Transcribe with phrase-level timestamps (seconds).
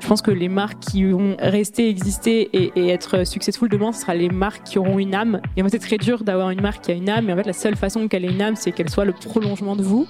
[0.00, 4.14] Je pense que les marques qui vont rester, exister et, être successful demain, ce sera
[4.14, 5.40] les marques qui auront une âme.
[5.56, 7.30] Et en fait, c'est très dur d'avoir une marque qui a une âme.
[7.30, 9.76] Et en fait, la seule façon qu'elle ait une âme, c'est qu'elle soit le prolongement
[9.76, 10.08] de vous.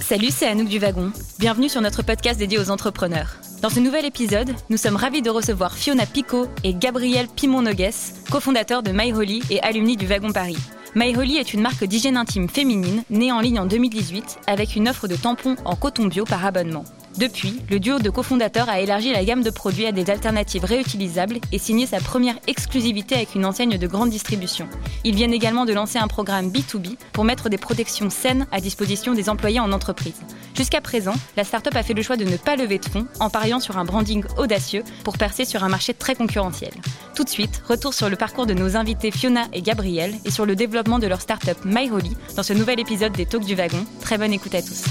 [0.00, 1.12] Salut, c'est Anouk du Wagon.
[1.38, 3.36] Bienvenue sur notre podcast dédié aux entrepreneurs.
[3.62, 7.90] Dans ce nouvel épisode, nous sommes ravis de recevoir Fiona Picot et Gabriel Pimon-Nogues,
[8.30, 10.56] cofondateurs de MyHolly et alumni du Wagon Paris.
[10.94, 15.06] MyHolly est une marque d'hygiène intime féminine née en ligne en 2018 avec une offre
[15.06, 16.84] de tampons en coton bio par abonnement.
[17.16, 21.38] Depuis, le duo de cofondateurs a élargi la gamme de produits à des alternatives réutilisables
[21.50, 24.68] et signé sa première exclusivité avec une enseigne de grande distribution.
[25.04, 29.14] Ils viennent également de lancer un programme B2B pour mettre des protections saines à disposition
[29.14, 30.20] des employés en entreprise.
[30.56, 33.30] Jusqu'à présent, la startup a fait le choix de ne pas lever de fonds en
[33.30, 36.72] pariant sur un branding audacieux pour percer sur un marché très concurrentiel.
[37.14, 40.46] Tout de suite, retour sur le parcours de nos invités Fiona et Gabriel et sur
[40.46, 43.84] le développement de leur startup MyHolly dans ce nouvel épisode des Talks du Wagon.
[44.00, 44.84] Très bonne écoute à tous.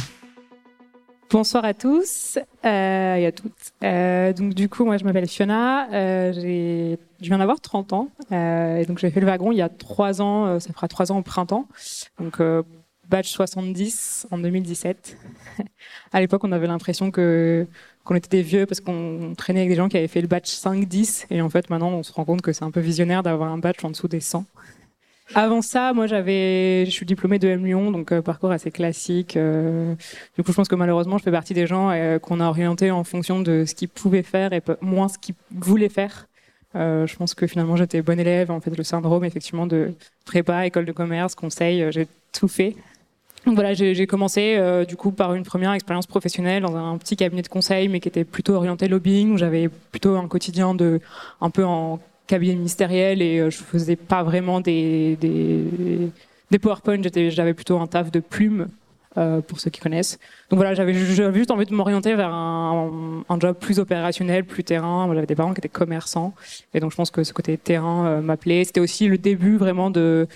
[1.30, 3.52] Bonsoir à tous euh, et à toutes.
[3.84, 8.78] Euh, donc du coup, moi je m'appelle Fiona, euh, je viens d'avoir 30 ans euh,
[8.78, 11.12] et donc j'ai fait le wagon il y a 3 ans, euh, ça fera 3
[11.12, 11.68] ans au printemps.
[12.18, 12.64] Donc euh,
[13.10, 15.18] batch 70 en 2017.
[16.14, 17.68] à l'époque, on avait l'impression que
[18.06, 20.50] qu'on était des vieux parce qu'on traînait avec des gens qui avaient fait le batch
[20.50, 23.52] 5-10 et en fait maintenant on se rend compte que c'est un peu visionnaire d'avoir
[23.52, 24.46] un batch en dessous des 100.
[25.36, 29.36] Avant ça, moi, j'avais, je suis diplômée de M Lyon, donc euh, parcours assez classique.
[29.36, 29.94] Euh,
[30.38, 32.92] du coup, je pense que malheureusement, je fais partie des gens euh, qu'on a orientés
[32.92, 36.28] en fonction de ce qu'ils pouvaient faire et moins ce qu'ils voulaient faire.
[36.76, 38.52] je pense que finalement, j'étais bonne élève.
[38.52, 39.94] En fait, le syndrome, effectivement, de
[40.26, 42.76] prépa, école de commerce, conseil, j'ai tout fait.
[43.46, 47.42] Donc voilà, j'ai commencé du coup par une première expérience professionnelle dans un petit cabinet
[47.42, 51.00] de conseil, mais qui était plutôt orienté lobbying, où j'avais plutôt un quotidien de
[51.40, 57.54] un peu en cabinet ministériel et euh, je faisais pas vraiment des, des, PowerPoint, j'avais
[57.54, 58.68] plutôt un taf de plume.
[59.18, 60.20] Euh, pour ceux qui connaissent.
[60.52, 65.10] Donc voilà, j'avais juste envie de m'orienter vers un, un, job plus opérationnel, plus terrain.
[65.12, 66.36] J'avais des parents qui étaient commerçants,
[66.76, 68.64] et donc je pense que ce côté terrain euh, m'appelait.
[68.64, 70.28] C'était aussi le début vraiment de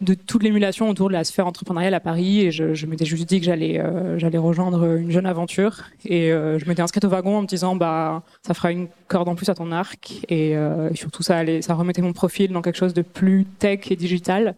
[0.00, 3.28] de toute l'émulation autour de la sphère entrepreneuriale à Paris et je, je m'étais juste
[3.28, 7.08] dit que j'allais euh, j'allais rejoindre une jeune aventure et euh, je m'étais inscrite au
[7.08, 10.56] wagon en me disant bah ça fera une corde en plus à ton arc et,
[10.56, 13.96] euh, surtout ça allait ça remettait mon profil dans quelque chose de plus tech et
[13.96, 14.54] digital.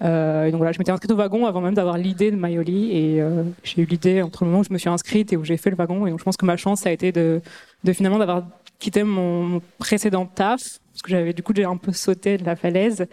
[0.00, 3.22] Et donc voilà je m'étais inscrite au wagon avant même d'avoir l'idée de Mayoli et
[3.62, 5.70] j'ai eu l'idée entre le moment où je me suis inscrite et où j'ai fait
[5.70, 7.40] le wagon et donc je pense que ma chance ça a été de,
[7.84, 8.42] de finalement d'avoir
[8.82, 12.56] quitté mon précédent taf parce que j'avais du coup j'ai un peu sauté de la
[12.56, 13.06] falaise.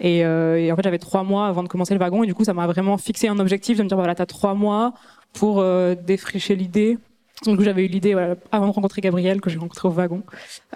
[0.00, 2.22] Et, euh, et en fait j'avais trois mois avant de commencer le wagon.
[2.22, 4.54] Et du coup ça m'a vraiment fixé un objectif de me dire voilà t'as trois
[4.54, 4.94] mois
[5.32, 6.96] pour euh, défricher l'idée
[7.44, 10.22] donc j'avais eu l'idée voilà, avant de rencontrer Gabriel que j'ai rencontré au wagon.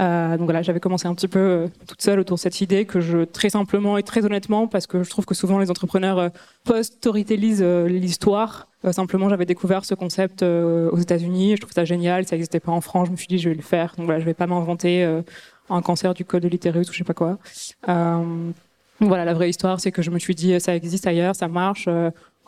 [0.00, 2.84] Euh, donc voilà, j'avais commencé un petit peu euh, toute seule autour de cette idée
[2.84, 6.18] que je très simplement et très honnêtement parce que je trouve que souvent les entrepreneurs
[6.18, 6.28] euh,
[6.64, 8.68] post-storytellisent euh, l'histoire.
[8.92, 12.80] simplement, j'avais découvert ce concept aux États-Unis, je trouve ça génial, ça n'existait pas en
[12.80, 13.06] France.
[13.06, 13.94] Je me suis dit je vais le faire.
[13.96, 15.04] Donc voilà, je vais pas m'inventer
[15.70, 17.38] un cancer du col de l'utérus ou je sais pas quoi.
[17.88, 18.50] Euh,
[19.00, 21.88] voilà, la vraie histoire, c'est que je me suis dit, ça existe ailleurs, ça marche.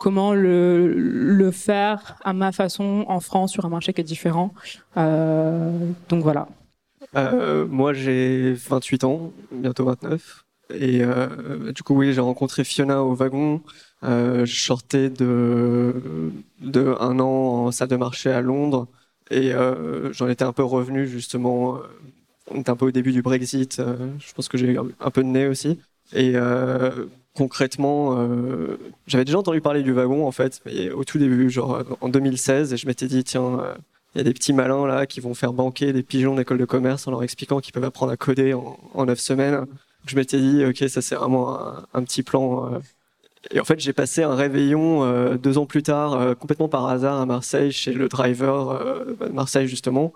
[0.03, 4.53] Comment le, faire à ma façon en France sur un marché qui est différent.
[4.97, 5.71] Euh,
[6.09, 6.49] donc voilà.
[7.15, 10.43] Euh, moi, j'ai 28 ans, bientôt 29.
[10.73, 13.61] Et euh, du coup, oui, j'ai rencontré Fiona au wagon.
[14.01, 18.89] Je sortais de, de un an en salle de marché à Londres.
[19.31, 19.53] Et
[20.11, 21.79] j'en étais un peu revenu justement
[22.51, 23.81] on était un peu au début du Brexit.
[24.19, 25.79] Je pense que j'ai eu un peu de nez aussi.
[26.11, 26.35] Et
[27.35, 28.77] concrètement, euh,
[29.07, 32.73] j'avais déjà entendu parler du wagon en fait, mais au tout début, genre en 2016,
[32.73, 33.59] et je m'étais dit tiens,
[34.15, 36.65] il y a des petits malins là qui vont faire banquer des pigeons d'école de
[36.65, 39.65] commerce en leur expliquant qu'ils peuvent apprendre à coder en, neuf semaines.
[40.05, 41.59] Je m'étais dit ok, ça c'est vraiment
[41.93, 42.81] un, petit plan.
[43.51, 47.25] Et en fait, j'ai passé un réveillon deux ans plus tard, complètement par hasard à
[47.25, 50.13] Marseille, chez le driver de Marseille justement,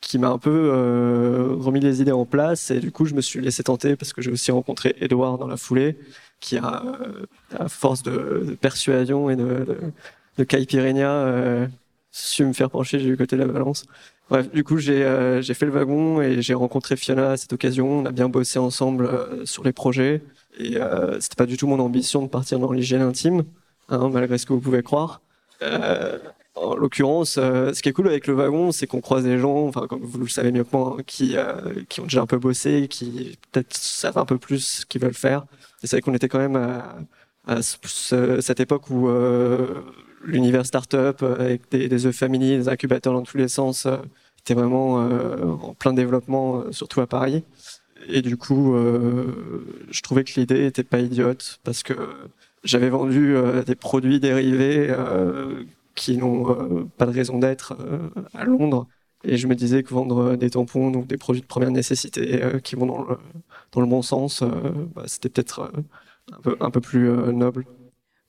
[0.00, 3.20] qui m'a un peu euh, remis les idées en place et du coup je me
[3.20, 5.96] suis laissé tenter parce que j'ai aussi rencontré Edouard dans la foulée
[6.40, 7.26] qui a euh,
[7.58, 9.78] à force de, persuasion et de, de,
[10.38, 11.66] de caipirinha euh,
[12.10, 13.84] su me faire pencher du côté de la balance.
[14.30, 18.00] Bref, du coup j'ai euh, fait le wagon et j'ai rencontré Fiona à cette occasion.
[18.00, 20.22] On a bien bossé ensemble euh, sur les projets
[20.58, 23.44] et euh, c'était pas du tout mon ambition de partir dans l'hygiène intime,
[23.88, 25.22] hein, malgré ce que vous pouvez croire.
[26.60, 29.66] En l'occurrence, euh, ce qui est cool avec le wagon, c'est qu'on croise des gens,
[29.66, 32.26] enfin comme vous le savez mieux que moi, hein, qui euh, qui ont déjà un
[32.26, 35.46] peu bossé, qui peut-être savent un peu plus ce qu'ils veulent faire.
[35.82, 36.96] Et c'est vrai qu'on était quand même à,
[37.46, 39.66] à ce, cette époque où euh,
[40.24, 43.86] l'univers startup avec des, des œufs family, des incubateurs dans tous les sens,
[44.40, 47.44] était vraiment en plein développement, surtout à Paris.
[48.08, 48.74] Et du coup,
[49.90, 51.94] je trouvais que l'idée était pas idiote parce que
[52.64, 54.94] j'avais vendu des produits dérivés
[55.98, 57.76] qui n'ont pas de raison d'être
[58.34, 58.86] à Londres.
[59.24, 62.76] Et je me disais que vendre des tampons, donc des produits de première nécessité qui
[62.76, 63.16] vont dans le,
[63.72, 64.44] dans le bon sens,
[64.94, 65.72] bah, c'était peut-être
[66.32, 67.66] un, peu, un peu plus noble.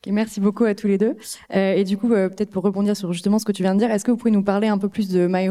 [0.07, 1.16] merci beaucoup à tous les deux.
[1.51, 4.04] et du coup, peut-être pour rebondir sur justement ce que tu viens de dire, est-ce
[4.04, 5.48] que vous pouvez nous parler un peu plus de My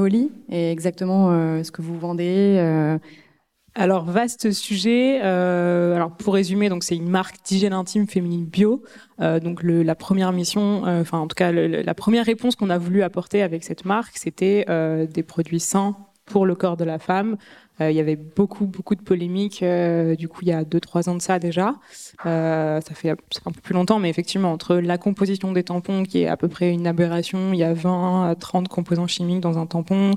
[0.49, 1.31] et exactement
[1.63, 2.99] ce que vous vendez
[3.75, 5.21] alors vaste sujet.
[5.23, 8.83] Euh, alors pour résumer, donc c'est une marque d'hygiène intime féminine bio.
[9.21, 12.79] Euh, donc la première mission, euh, enfin en tout cas la première réponse qu'on a
[12.79, 14.65] voulu apporter avec cette marque, c'était
[15.07, 15.97] des produits sains
[16.29, 17.37] pour le corps de la femme, euh,
[17.81, 21.15] il y avait beaucoup, beaucoup de polémiques, euh, du coup, il y a 2-3 ans
[21.15, 21.75] de ça déjà.
[22.27, 23.17] Euh, ça fait un
[23.53, 26.73] peu plus longtemps, mais effectivement, entre la composition des tampons, qui est à peu près
[26.73, 30.13] une aberration, il y a 20 à 30 composants chimiques dans un tampon,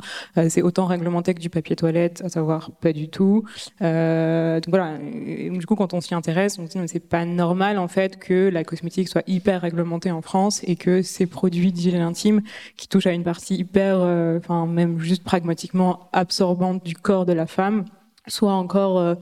[0.49, 3.43] c'est autant réglementé que du papier toilette, à savoir pas du tout.
[3.79, 7.77] donc voilà, du coup, quand on s'y intéresse, on se dit, mais c'est pas normal,
[7.77, 12.01] en fait, que la cosmétique soit hyper réglementée en France et que ces produits d'hygiène
[12.01, 12.41] intime,
[12.77, 13.97] qui touchent à une partie hyper,
[14.37, 17.85] enfin, même juste pragmatiquement absorbante du corps de la femme,
[18.27, 19.15] soit encore euh,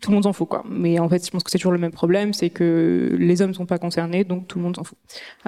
[0.00, 0.62] tout le monde s'en fout quoi.
[0.68, 3.54] Mais en fait, je pense que c'est toujours le même problème, c'est que les hommes
[3.54, 4.98] sont pas concernés, donc tout le monde s'en fout.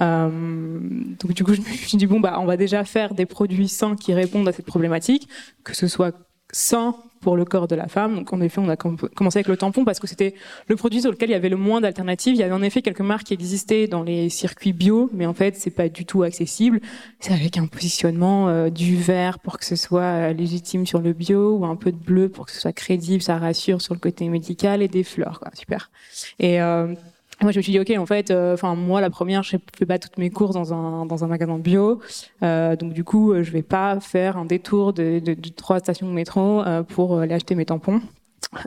[0.00, 0.80] Euh,
[1.20, 3.68] donc du coup, je me suis dit bon bah on va déjà faire des produits
[3.68, 5.28] sains qui répondent à cette problématique,
[5.64, 6.14] que ce soit
[6.52, 8.14] sain pour le corps de la femme.
[8.14, 10.34] Donc en effet, on a commencé avec le tampon parce que c'était
[10.68, 12.34] le produit sur lequel il y avait le moins d'alternatives.
[12.34, 15.34] Il y avait en effet quelques marques qui existaient dans les circuits bio, mais en
[15.34, 16.80] fait, c'est pas du tout accessible.
[17.20, 21.12] C'est avec un positionnement euh, du vert pour que ce soit euh, légitime sur le
[21.12, 24.00] bio ou un peu de bleu pour que ce soit crédible, ça rassure sur le
[24.00, 25.40] côté médical et des fleurs.
[25.40, 25.50] Quoi.
[25.54, 25.90] Super.
[26.38, 26.94] Et euh,
[27.42, 29.86] moi, je me suis dit, ok, en fait, euh, enfin, moi, la première, je fais
[29.86, 32.00] pas toutes mes courses dans un dans un magasin bio,
[32.42, 36.08] euh, donc du coup, je vais pas faire un détour de, de, de trois stations
[36.08, 38.00] de métro euh, pour aller acheter mes tampons.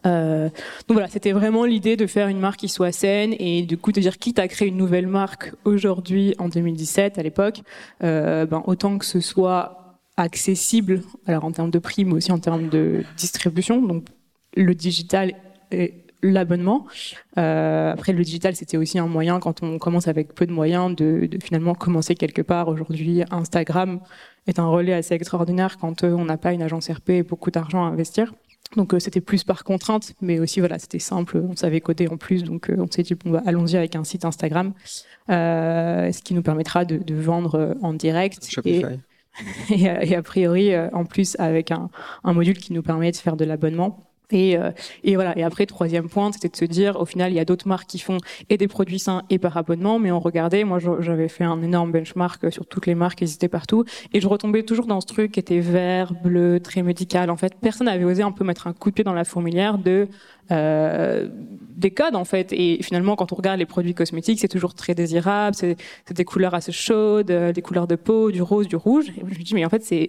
[0.05, 0.45] Euh,
[0.87, 3.91] donc voilà, c'était vraiment l'idée de faire une marque qui soit saine et du coup
[3.91, 7.61] de dire quitte à créer une nouvelle marque aujourd'hui en 2017 à l'époque,
[8.03, 12.39] euh, ben autant que ce soit accessible, alors en termes de prix mais aussi en
[12.39, 13.81] termes de distribution.
[13.81, 14.05] Donc
[14.55, 15.33] le digital
[15.71, 16.85] est l'abonnement.
[17.37, 20.95] Euh, après, le digital, c'était aussi un moyen, quand on commence avec peu de moyens,
[20.95, 22.67] de, de finalement commencer quelque part.
[22.67, 23.99] Aujourd'hui, Instagram
[24.47, 27.51] est un relais assez extraordinaire quand euh, on n'a pas une agence RP et beaucoup
[27.51, 28.33] d'argent à investir.
[28.75, 32.17] Donc euh, c'était plus par contrainte, mais aussi voilà, c'était simple, on savait coder en
[32.17, 34.73] plus, donc euh, on s'est dit bon bah, allons-y avec un site Instagram,
[35.27, 38.81] ce qui nous permettra de, de vendre en direct et,
[39.69, 41.89] et, et, a priori en plus avec un,
[42.23, 44.10] un module qui nous permet de faire de l'abonnement.
[44.31, 44.71] Et, euh,
[45.03, 45.37] et, voilà.
[45.37, 47.87] Et après, troisième point, c'était de se dire, au final, il y a d'autres marques
[47.87, 48.17] qui font
[48.49, 50.63] et des produits sains et par abonnement, mais on regardait.
[50.63, 54.27] Moi, j'avais fait un énorme benchmark sur toutes les marques qui existaient partout, et je
[54.27, 57.29] retombais toujours dans ce truc qui était vert, bleu, très médical.
[57.29, 59.77] En fait, personne n'avait osé un peu mettre un coup de pied dans la fourmilière
[59.77, 60.07] de
[60.51, 61.29] euh,
[61.77, 62.51] des codes en fait.
[62.51, 65.55] Et finalement, quand on regarde les produits cosmétiques, c'est toujours très désirable.
[65.55, 65.77] C'est
[66.11, 69.09] des couleurs assez chaudes, euh, des couleurs de peau, du rose, du rouge.
[69.09, 70.07] Et je me dis, mais en fait, c'est,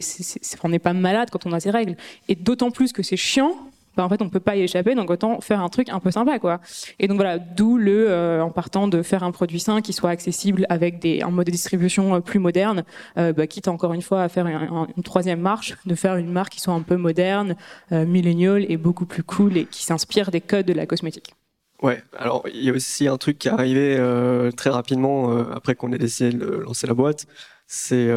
[0.64, 1.96] on n'est pas malade quand on a ces règles.
[2.28, 3.54] Et d'autant plus que c'est chiant
[3.96, 6.10] bah, en fait on peut pas y échapper donc autant faire un truc un peu
[6.10, 6.60] sympa quoi.
[6.98, 10.10] Et donc voilà d'où le euh, en partant de faire un produit sain qui soit
[10.10, 12.84] accessible avec des un mode de distribution euh, plus moderne
[13.18, 16.52] euh, bah, quitte encore une fois à faire une troisième marche de faire une marque
[16.52, 17.56] qui soit un peu moderne
[17.92, 21.34] euh, millénial et beaucoup plus cool et qui s'inspire des codes de la cosmétique.
[21.82, 23.98] Ouais alors il y a aussi un truc qui est arrivé
[24.56, 27.26] très rapidement après qu'on ait décidé de lancer la boîte.
[27.66, 28.08] C'est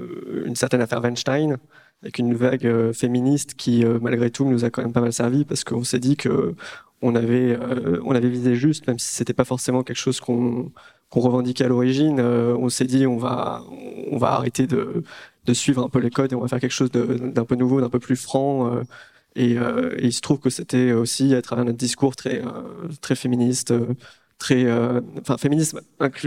[0.00, 1.58] une certaine affaire Weinstein
[2.04, 5.12] avec une vague euh, féministe qui, euh, malgré tout, nous a quand même pas mal
[5.12, 6.54] servi parce qu'on s'est dit que
[7.00, 10.70] on avait, euh, on avait visé juste, même si c'était pas forcément quelque chose qu'on
[11.10, 12.20] qu'on revendiquait à l'origine.
[12.20, 13.62] on s'est dit on va,
[14.10, 15.04] on va arrêter de,
[15.44, 17.80] de suivre un peu les codes et on va faire quelque chose d'un peu nouveau,
[17.80, 18.80] d'un peu plus franc.
[19.36, 19.56] Et,
[20.02, 22.42] il se trouve que c'était aussi à travers notre discours très,
[23.00, 23.72] très féministe
[24.38, 25.80] très euh, enfin féminisme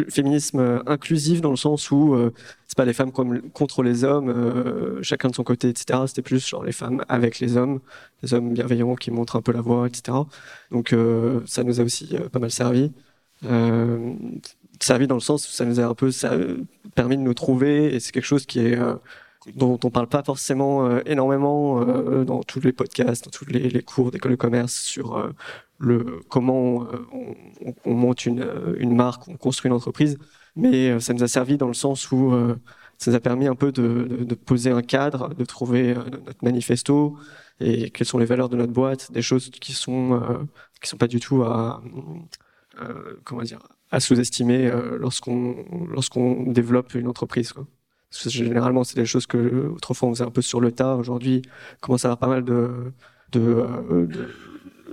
[0.09, 2.33] féminisme inclusif dans le sens où euh,
[2.67, 6.21] c'est pas les femmes comme, contre les hommes euh, chacun de son côté etc c'était
[6.21, 7.79] plus genre les femmes avec les hommes
[8.23, 10.17] les hommes bienveillants qui montrent un peu la voie etc
[10.71, 10.95] donc
[11.45, 12.91] ça nous a aussi pas mal servi.
[14.79, 16.31] Servi dans le sens où ça nous a un peu ça,
[16.95, 18.77] permis de nous trouver et c'est quelque chose qui est
[19.55, 21.83] dont on parle pas forcément énormément
[22.23, 25.31] dans tous les podcasts, dans tous les, les cours d'école de commerce sur
[25.79, 30.17] le comment euh, on, on, monte une, euh, une, marque, on construit une entreprise,
[30.55, 32.33] mais euh, ça nous a servi dans le sens où
[32.97, 36.43] ça nous a permis un peu de, de, de, poser un cadre, de trouver notre
[36.43, 37.17] manifesto
[37.59, 40.47] et quelles sont les valeurs de notre boîte, des choses qui sont
[40.81, 41.81] qui sont pas du tout à
[43.23, 43.59] comment dire
[43.91, 47.53] à sous-estimer lorsqu'on lorsqu'on développe une entreprise.
[48.09, 50.95] Généralement, c'est des choses que autrefois on faisait un peu sur le tas.
[50.95, 51.41] Aujourd'hui,
[51.81, 52.93] commence à avoir pas mal de,
[53.31, 53.67] de,
[54.07, 54.29] de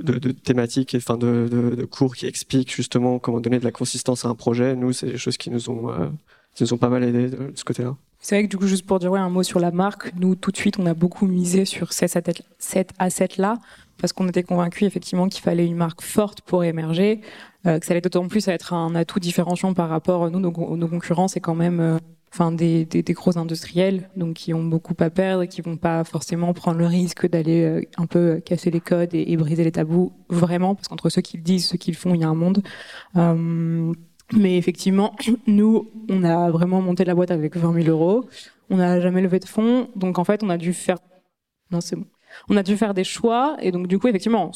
[0.03, 3.73] de, de thématiques, enfin de, de, de, cours qui expliquent justement comment donner de la
[3.73, 4.75] consistance à un projet.
[4.75, 6.09] Nous, c'est des choses qui nous ont euh,
[6.55, 7.97] qui nous ont pas mal aidé de, ce côté-là.
[8.21, 10.51] C'est vrai que du coup, juste pour dire un mot sur la marque, nous tout
[10.51, 12.17] de suite, on a beaucoup misé sur cet
[12.99, 13.59] asset-là
[13.99, 17.21] parce qu'on était convaincus effectivement qu'il fallait une marque forte pour émerger,
[17.67, 20.77] euh, que ça allait d'autant plus être un atout différenciant par rapport à nous, nos,
[20.77, 21.99] nos concurrents, c'est quand même euh,
[22.35, 25.77] enfin des, des, des, gros industriels, donc qui ont beaucoup à perdre et qui vont
[25.77, 29.63] pas forcément prendre le risque d'aller euh, un peu casser les codes et, et, briser
[29.63, 32.25] les tabous vraiment, parce qu'entre ceux qui le disent, ceux qui le font, il y
[32.25, 32.63] a un monde.
[33.17, 33.93] Euh,
[34.33, 35.15] mais effectivement,
[35.47, 38.29] nous, on a vraiment monté la boîte avec 20 000 euros.
[38.69, 40.99] On n'a jamais levé de fonds, donc en fait, on a dû faire.
[41.71, 42.07] Non, c'est bon
[42.49, 44.51] on a dû faire des choix et donc du coup effectivement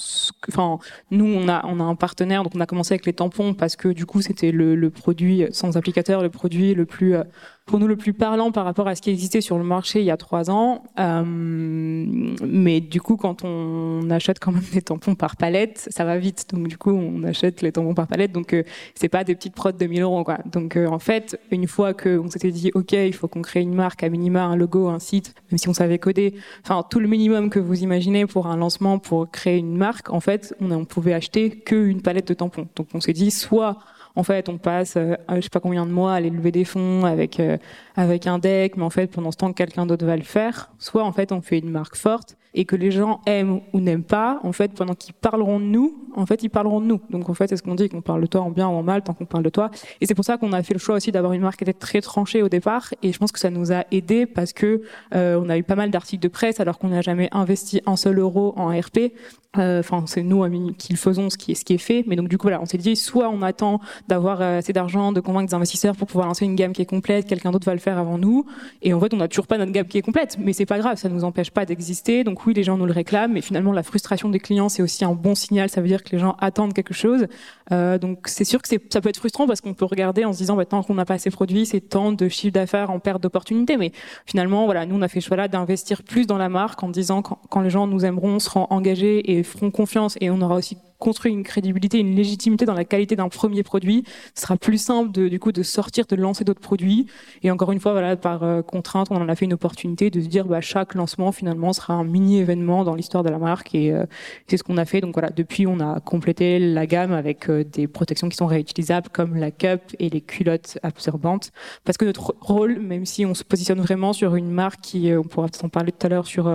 [0.49, 0.79] enfin
[1.11, 3.77] nous on a on a un partenaire donc on a commencé avec les tampons parce
[3.77, 7.25] que du coup c'était le, le, produit sans applicateur le produit le plus euh,
[7.69, 10.07] pour nous le plus parlant par rapport à ce qui existait sur le marché il
[10.07, 10.85] y a trois ans.
[10.99, 16.19] Euh, mais du coup, quand on achète quand même des tampons par palette, ça va
[16.19, 16.47] vite.
[16.53, 18.33] Donc du coup, on achète les tampons par palette.
[18.33, 20.25] Donc euh, c'est pas des petites prods de 1000 euros.
[20.25, 20.39] Quoi.
[20.47, 23.75] Donc euh, en fait, une fois qu'on s'était dit, ok, il faut qu'on crée une
[23.75, 26.35] marque, à minima, un logo, un site, même si on savait coder,
[26.65, 30.21] enfin tout le minimum que vous imaginez pour un lancement, pour créer une marque, en
[30.21, 32.67] fait, on, on pouvait acheter qu'une palette de tampons.
[32.77, 33.79] Donc on s'est dit, soit
[34.19, 36.65] en fait, on passe, euh, je sais pas combien de mois à aller lever des
[36.65, 37.57] fonds avec euh,
[37.95, 40.73] avec un deck, mais en fait, pendant ce temps, quelqu'un d'autre va le faire.
[40.81, 44.03] Soit en fait, on fait une marque forte et que les gens aiment ou n'aiment
[44.03, 47.01] pas, en fait, pendant qu'ils parleront de nous, en fait, ils parleront de nous.
[47.11, 48.83] Donc, en fait, c'est ce qu'on dit, qu'on parle de toi en bien ou en
[48.83, 49.71] mal, tant qu'on parle de toi.
[50.01, 51.73] Et c'est pour ça qu'on a fait le choix aussi d'avoir une marque qui était
[51.73, 52.93] très tranchée au départ.
[53.03, 54.83] Et je pense que ça nous a aidé parce que
[55.15, 57.97] euh, on a eu pas mal d'articles de presse alors qu'on n'a jamais investi un
[57.97, 59.13] seul euro en RP.
[59.57, 62.05] Euh, enfin, c'est nous qui le faisons, ce qui est ce qui est fait.
[62.07, 65.13] Mais donc du coup, voilà, on s'est dit soit on attend d'avoir euh, assez d'argent,
[65.13, 67.73] de convaincre des investisseurs pour pouvoir lancer une gamme qui est complète, quelqu'un d'autre va
[67.73, 68.45] le faire avant nous.
[68.83, 70.79] Et en fait, on n'a toujours pas notre gamme qui est complète, mais c'est pas
[70.79, 72.25] grave, ça nous empêche pas d'exister.
[72.25, 75.05] Donc oui, les gens nous le réclament, mais finalement, la frustration des clients, c'est aussi
[75.05, 75.69] un bon signal.
[75.69, 77.27] Ça veut dire que les gens attendent quelque chose.
[77.73, 80.39] Euh, donc c'est sûr que ça peut être frustrant parce qu'on peut regarder en se
[80.39, 83.23] disant, bah, tant qu'on n'a pas assez produit, c'est tant de chiffre d'affaires en perte
[83.23, 83.77] d'opportunité.
[83.77, 83.93] Mais
[84.27, 86.89] finalement, voilà, nous on a fait le choix là d'investir plus dans la marque en
[86.89, 90.57] disant quand, quand les gens nous aimeront, seront engagés et feront confiance et on aura
[90.57, 94.79] aussi construit une crédibilité, une légitimité dans la qualité d'un premier produit, ce sera plus
[94.79, 97.07] simple de, du coup de sortir, de lancer d'autres produits.
[97.43, 100.21] Et encore une fois, voilà, par euh, contrainte, on en a fait une opportunité de
[100.21, 103.75] se dire, bah, chaque lancement finalement sera un mini événement dans l'histoire de la marque.
[103.75, 104.07] Et euh,
[104.49, 105.01] c'est ce qu'on a fait.
[105.01, 109.09] Donc voilà, depuis, on a complété la gamme avec euh, des protections qui sont réutilisables,
[109.11, 111.53] comme la cup et les culottes absorbantes.
[111.85, 115.23] Parce que notre rôle, même si on se positionne vraiment sur une marque qui, on
[115.23, 116.49] pourra peut-être en parler tout à l'heure sur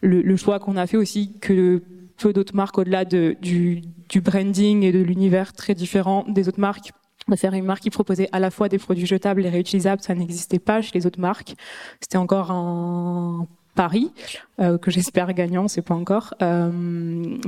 [0.00, 1.82] le, le choix qu'on a fait aussi que
[2.28, 3.82] d'autres marques au-delà de, du,
[4.20, 6.90] branding et de l'univers très différent des autres marques
[7.28, 10.12] de faire une marque qui proposait à la fois des produits jetables et réutilisables, ça
[10.12, 11.54] n'existait pas chez les autres marques.
[12.00, 14.12] C'était encore un pari
[14.60, 16.34] euh, que j'espère gagnant, c'est pas encore.
[16.42, 16.70] Euh,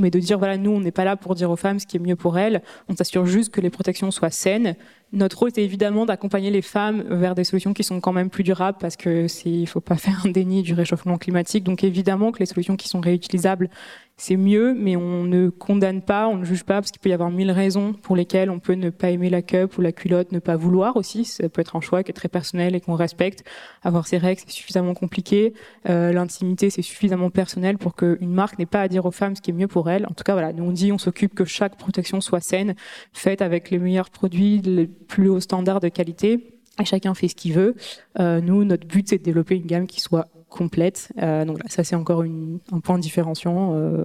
[0.00, 1.97] mais de dire voilà, nous on n'est pas là pour dire aux femmes ce qui
[1.97, 2.62] est mieux pour elles.
[2.88, 4.76] On s'assure juste que les protections soient saines.
[5.12, 8.43] Notre rôle c'est évidemment d'accompagner les femmes vers des solutions qui sont quand même plus
[8.43, 11.64] durables parce que il faut pas faire un déni du réchauffement climatique.
[11.64, 13.69] Donc évidemment que les solutions qui sont réutilisables
[14.16, 17.12] c'est mieux, mais on ne condamne pas, on ne juge pas, parce qu'il peut y
[17.12, 20.30] avoir mille raisons pour lesquelles on peut ne pas aimer la cup ou la culotte,
[20.30, 21.25] ne pas vouloir aussi.
[21.25, 23.44] Ça peut être un choix qui est très personnel et qu'on respecte.
[23.83, 25.52] Avoir ses règles, c'est suffisamment compliqué.
[25.88, 29.40] Euh, L'intimité, c'est suffisamment personnel pour qu'une marque n'ait pas à dire aux femmes ce
[29.40, 30.06] qui est mieux pour elles.
[30.06, 32.76] En tout cas, voilà, nous on dit, on s'occupe que chaque protection soit saine,
[33.12, 36.61] faite avec les meilleurs produits, les plus hauts standards de qualité.
[36.80, 37.75] Et chacun fait ce qu'il veut.
[38.18, 41.13] Euh, nous, notre but, c'est de développer une gamme qui soit complète.
[41.21, 43.75] Euh, donc là, ça c'est encore une, un point différenciant.
[43.75, 44.05] Euh,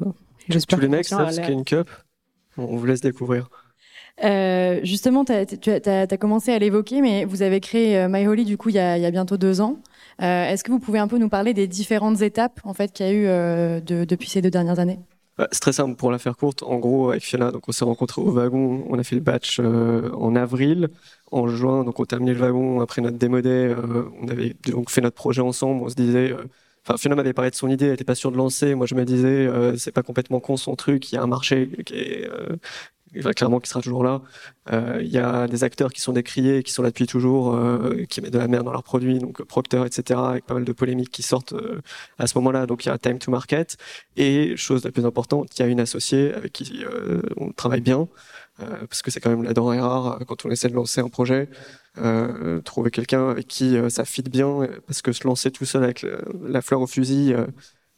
[0.49, 1.89] Tous les mecs savent ce qu'est une cup.
[2.57, 3.49] On vous laisse découvrir.
[4.23, 8.57] Euh, justement, tu as, as, commencé à l'évoquer, mais vous avez créé euh, MyHoly du
[8.57, 9.77] coup il y a, il y a bientôt deux ans.
[10.21, 13.05] Euh, Est-ce que vous pouvez un peu nous parler des différentes étapes en fait qu'il
[13.05, 14.99] y a eu euh, de, depuis ces deux dernières années?
[15.51, 16.63] C'est très simple pour la faire courte.
[16.63, 18.85] En gros, avec Fiona, donc on s'est rencontrés au wagon.
[18.89, 20.89] On a fait le batch en avril
[21.31, 23.49] en juin, donc on terminait le wagon après notre démodé.
[23.49, 25.83] Euh, on avait donc fait notre projet ensemble.
[25.83, 26.43] On se disait, euh,
[26.85, 28.75] enfin, Fiona m'avait parlé de son idée, elle était pas sûre de lancer.
[28.75, 31.11] Moi, je me disais, euh, c'est pas complètement con son truc.
[31.11, 32.29] Il y a un marché qui est
[33.35, 34.21] clairement qui sera toujours là.
[34.71, 37.57] Il y a des acteurs qui sont décriés, qui sont là depuis toujours,
[38.07, 40.71] qui mettent de la merde dans leurs produits, donc Procter, etc., avec pas mal de
[40.71, 41.55] polémiques qui sortent
[42.19, 42.67] à ce moment-là.
[42.67, 43.77] Donc il y a time to market.
[44.15, 46.83] Et chose la plus importante, il y a une associée avec qui
[47.37, 48.07] on travaille bien.
[48.61, 51.01] Euh, parce que c'est quand même la denrée rare euh, quand on essaie de lancer
[51.01, 51.49] un projet.
[51.97, 56.05] Euh, trouver quelqu'un avec qui ça fit bien, parce que se lancer tout seul avec
[56.43, 57.33] la fleur au fusil,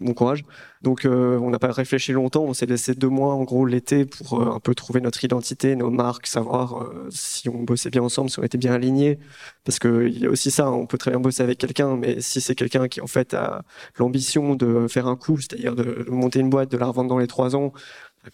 [0.01, 0.43] bon courage.
[0.81, 4.41] Donc on n'a pas réfléchi longtemps, on s'est laissé deux mois en gros l'été pour
[4.41, 8.43] un peu trouver notre identité, nos marques, savoir si on bossait bien ensemble, si on
[8.43, 9.19] était bien alignés.
[9.63, 12.41] Parce qu'il y a aussi ça, on peut très bien bosser avec quelqu'un, mais si
[12.41, 13.63] c'est quelqu'un qui en fait a
[13.97, 17.27] l'ambition de faire un coup, c'est-à-dire de monter une boîte, de la revendre dans les
[17.27, 17.73] trois ans,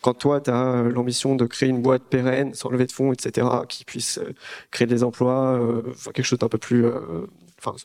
[0.01, 3.47] Quand toi, tu as l'ambition de créer une boîte pérenne, sans lever de fonds, etc.,
[3.69, 4.19] qui puisse
[4.71, 5.59] créer des emplois,
[5.89, 6.85] enfin quelque chose d'un peu plus...
[7.59, 7.75] Enfin,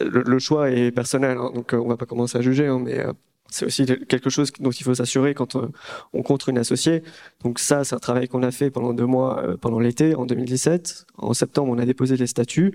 [0.00, 3.04] le, choix est personnel, hein, donc on va pas commencer à juger, hein, mais
[3.50, 5.68] c'est aussi quelque chose dont il faut s'assurer quand euh,
[6.12, 7.02] on contre une associée.
[7.42, 10.26] Donc ça, c'est un travail qu'on a fait pendant deux mois, euh, pendant l'été, en
[10.26, 11.06] 2017.
[11.18, 12.72] En septembre, on a déposé les statuts.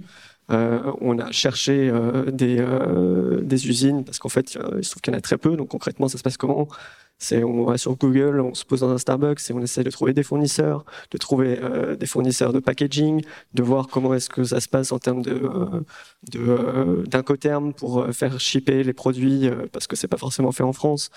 [0.52, 5.02] Euh, on a cherché euh, des, euh, des usines parce qu'en fait, il se trouve
[5.02, 5.56] qu'il y en a très peu.
[5.56, 6.68] Donc concrètement, ça se passe comment?
[7.22, 9.92] C'est on va sur Google, on se pose dans un Starbucks et on essaie de
[9.92, 13.24] trouver des fournisseurs, de trouver euh, des fournisseurs de packaging,
[13.54, 15.42] de voir comment est-ce que ça se passe en termes de
[16.36, 21.12] euh, d'incoterms pour faire shipper les produits parce que c'est pas forcément fait en France.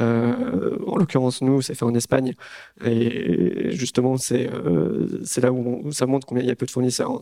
[0.00, 2.34] Euh, en l'occurrence, nous, c'est fait en Espagne.
[2.84, 6.70] Et justement, c'est euh, c'est là où ça montre combien il y a peu de
[6.70, 7.20] fournisseurs.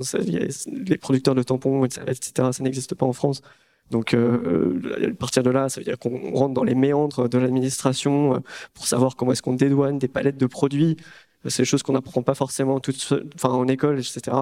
[0.67, 3.43] les producteurs de tampons, etc., ça n'existe pas en France.
[3.91, 7.39] Donc, euh, à partir de là, ça veut dire qu'on rentre dans les méandres de
[7.39, 10.97] l'administration pour savoir comment est-ce qu'on dédouane des palettes de produits.
[11.47, 12.93] C'est des choses qu'on n'apprend pas forcément tout
[13.35, 14.37] enfin, en école, etc.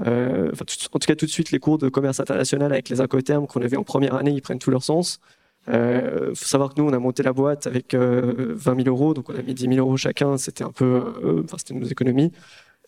[0.00, 3.46] Euh, en tout cas, tout de suite, les cours de commerce international avec les incoterms
[3.46, 5.20] qu'on avait en première année, ils prennent tout leur sens.
[5.68, 9.14] Euh, faut savoir que nous, on a monté la boîte avec euh, 20 000 euros,
[9.14, 10.36] donc on a mis 10 000 euros chacun.
[10.36, 12.32] C'était un peu, euh, enfin, c'était nos économies.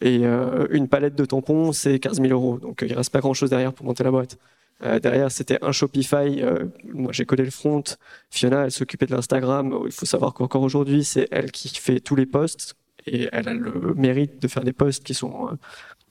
[0.00, 2.58] Et euh, une palette de tampons, c'est 15 000 euros.
[2.58, 4.38] Donc il reste pas grand-chose derrière pour monter la boîte.
[4.80, 6.42] Derrière, c'était un Shopify.
[6.92, 7.82] moi, j'ai collé le front.
[8.30, 9.78] Fiona, elle s'occupait de l'Instagram.
[9.86, 12.74] Il faut savoir qu'encore aujourd'hui, c'est elle qui fait tous les posts
[13.06, 15.56] et elle a le mérite de faire des posts qui sont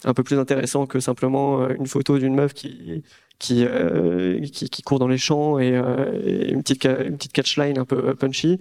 [0.03, 3.03] un peu plus intéressants que simplement une photo d'une meuf qui
[3.39, 7.77] qui, euh, qui, qui, court dans les champs et, euh, une petite une petite catchline
[7.77, 8.59] un peu punchy.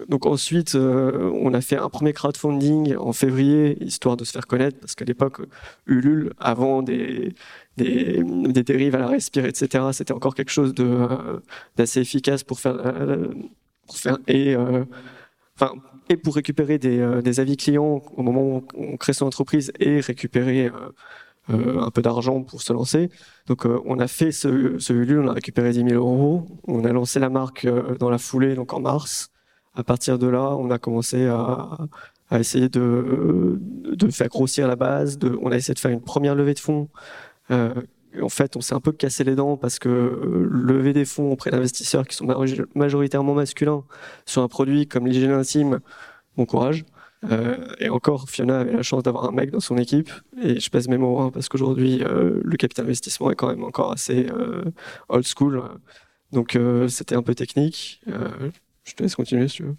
[0.00, 4.32] Euh, donc ensuite, euh, on a fait un premier crowdfunding en février, histoire de se
[4.32, 5.40] faire connaître, parce qu'à l'époque,
[5.86, 7.34] Ulule, avant des,
[7.76, 11.08] des, des, dérives à la respire, etc., c'était encore quelque chose de
[11.76, 12.76] d'assez efficace pour faire,
[13.86, 14.56] pour faire et
[15.56, 15.72] enfin
[16.08, 20.00] et pour récupérer des, des, avis clients au moment où on crée son entreprise et
[20.00, 20.70] récupérer
[21.50, 23.10] euh, un peu d'argent pour se lancer.
[23.46, 26.84] Donc euh, on a fait ce, ce Ulule, on a récupéré 10 000 euros, on
[26.86, 29.30] a lancé la marque euh, dans la foulée, donc en mars.
[29.74, 31.78] À partir de là, on a commencé à,
[32.30, 35.18] à essayer de, de faire grossir la base.
[35.18, 36.88] De, on a essayé de faire une première levée de fonds.
[37.50, 37.74] Euh,
[38.22, 41.50] en fait, on s'est un peu cassé les dents parce que lever des fonds auprès
[41.50, 42.26] d'investisseurs qui sont
[42.74, 43.84] majoritairement masculins
[44.24, 45.80] sur un produit comme l'hygiène intime,
[46.36, 46.84] bon courage.
[47.30, 50.10] Euh, et encore, Fiona avait la chance d'avoir un mec dans son équipe.
[50.42, 53.64] Et je pèse mes mots hein, parce qu'aujourd'hui, euh, le capital investissement est quand même
[53.64, 54.64] encore assez euh,
[55.08, 55.62] old school.
[56.32, 56.58] Donc,
[56.88, 58.02] c'était un peu technique.
[58.84, 59.76] Je te laisse continuer si tu veux.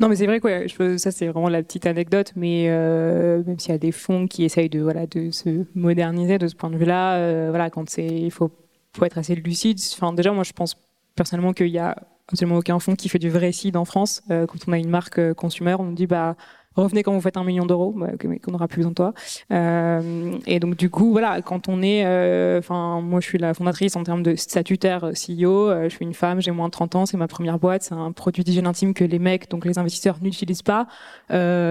[0.00, 0.50] Non, mais c'est vrai quoi.
[0.96, 2.32] ça, c'est vraiment la petite anecdote.
[2.34, 6.48] Mais même s'il y a des fonds qui essayent de voilà de se moderniser de
[6.48, 8.50] ce point de vue-là, voilà, quand c'est, il faut,
[8.96, 9.78] faut être assez lucide.
[9.92, 10.76] Enfin, déjà, moi, je pense
[11.16, 11.96] personnellement qu'il y a
[12.28, 14.22] absolument aucun fonds qui fait du vrai seed en France.
[14.28, 16.34] quand on a une marque consumer, on dit bah
[16.76, 18.10] revenez quand vous faites un million d'euros, bah,
[18.42, 19.14] qu'on n'aura plus besoin de toi.
[19.52, 23.54] Euh, et donc du coup, voilà, quand on est, euh, enfin, moi je suis la
[23.54, 26.94] fondatrice en termes de statutaire euh, CEO, je suis une femme, j'ai moins de 30
[26.96, 29.78] ans, c'est ma première boîte, c'est un produit d'hygiène intime que les mecs, donc les
[29.78, 30.86] investisseurs n'utilisent pas,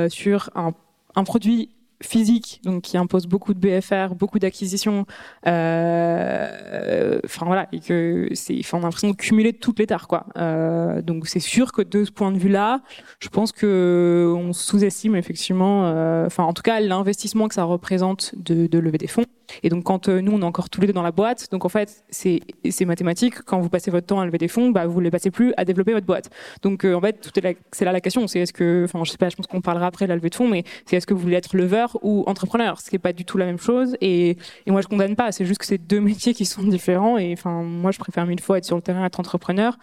[0.09, 1.69] sur un produit
[2.01, 5.05] physique, donc qui impose beaucoup de BFR, beaucoup d'acquisitions.
[5.47, 10.25] Euh, enfin voilà, et que c'est, on a l'impression de cumuler toutes les tares, quoi.
[10.37, 12.81] Euh, donc c'est sûr que de ce point de vue-là,
[13.19, 18.33] je pense que on sous-estime effectivement, euh, enfin en tout cas l'investissement que ça représente
[18.37, 19.25] de, de lever des fonds.
[19.63, 21.65] Et donc quand euh, nous on est encore tous les deux dans la boîte, donc
[21.65, 22.41] en fait c'est
[22.85, 23.41] mathématique.
[23.43, 25.53] Quand vous passez votre temps à lever des fonds, bah vous ne les passez plus
[25.57, 26.29] à développer votre boîte.
[26.61, 27.29] Donc euh, en fait
[27.71, 29.87] c'est là la question, c'est est-ce que, enfin je sais pas, je pense qu'on parlera
[29.87, 32.23] après de la levée de fonds, mais c'est est-ce que vous voulez être leveur ou
[32.27, 33.95] entrepreneur, ce qui est pas du tout la même chose.
[34.01, 37.17] Et, et moi je condamne pas, c'est juste que c'est deux métiers qui sont différents.
[37.17, 39.77] Et enfin moi je préfère mille fois être sur le terrain, être entrepreneur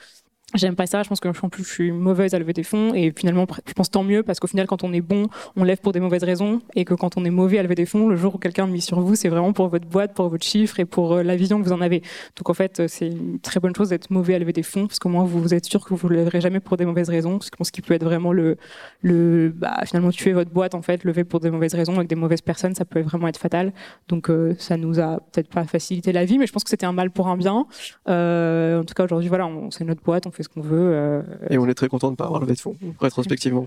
[0.55, 1.29] J'aime pas ça, je pense que
[1.59, 4.47] je suis mauvaise à lever des fonds et finalement je pense tant mieux parce qu'au
[4.47, 7.25] final quand on est bon, on lève pour des mauvaises raisons et que quand on
[7.25, 9.53] est mauvais à lever des fonds, le jour où quelqu'un mise sur vous, c'est vraiment
[9.53, 12.01] pour votre boîte, pour votre chiffre et pour euh, la vision que vous en avez.
[12.37, 15.01] Donc en fait, c'est une très bonne chose d'être mauvais à lever des fonds parce
[15.01, 17.73] qu'au moins vous êtes sûr que vous ne lèverez jamais pour des mauvaises raisons, ce
[17.73, 18.57] qui peut être vraiment le
[19.03, 22.15] le bah, finalement tuer votre boîte en fait, lever pour des mauvaises raisons avec des
[22.15, 23.73] mauvaises personnes, ça peut vraiment être fatal.
[24.07, 26.87] Donc euh, ça nous a peut-être pas facilité la vie, mais je pense que c'était
[26.87, 27.67] un mal pour un bien.
[28.09, 31.59] Euh, en tout cas aujourd'hui voilà, c'est notre boîte, fait ce qu'on veut euh, et
[31.59, 33.67] on est très content de ne pas avoir levé de fonds, rétrospectivement.